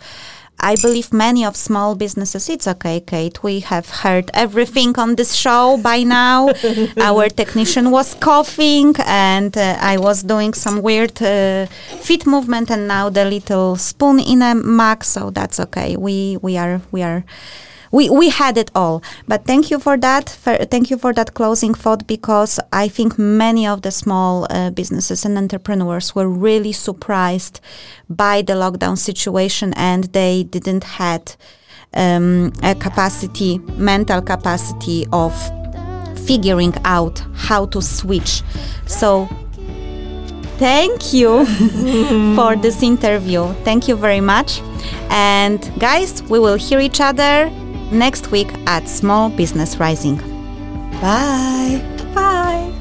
[0.60, 3.43] I believe many of small businesses, it's okay, Kate.
[3.43, 6.49] We have heard everything on this show by now.
[6.97, 11.66] Our technician was coughing and uh, I was doing some weird uh,
[12.01, 15.03] feet movement and now the little spoon in a mug.
[15.03, 15.97] So that's okay.
[15.97, 17.26] We, we are, we are
[17.96, 19.02] we we had it all.
[19.26, 20.30] But thank you for that.
[20.30, 24.72] For, thank you for that closing thought because I think many of the small uh,
[24.72, 27.62] businesses and entrepreneurs were really surprised
[28.10, 31.36] by the lockdown situation and they didn't had
[31.93, 35.34] um, a capacity, mental capacity of
[36.28, 38.43] figuring out how to switch.
[38.88, 39.30] So
[40.58, 41.46] thank you
[42.36, 43.54] for this interview.
[43.64, 44.60] Thank you very much.
[45.10, 47.50] And guys, we will hear each other
[47.91, 50.17] next week at Small Business Rising.
[51.01, 51.81] Bye.
[52.13, 52.71] Bye.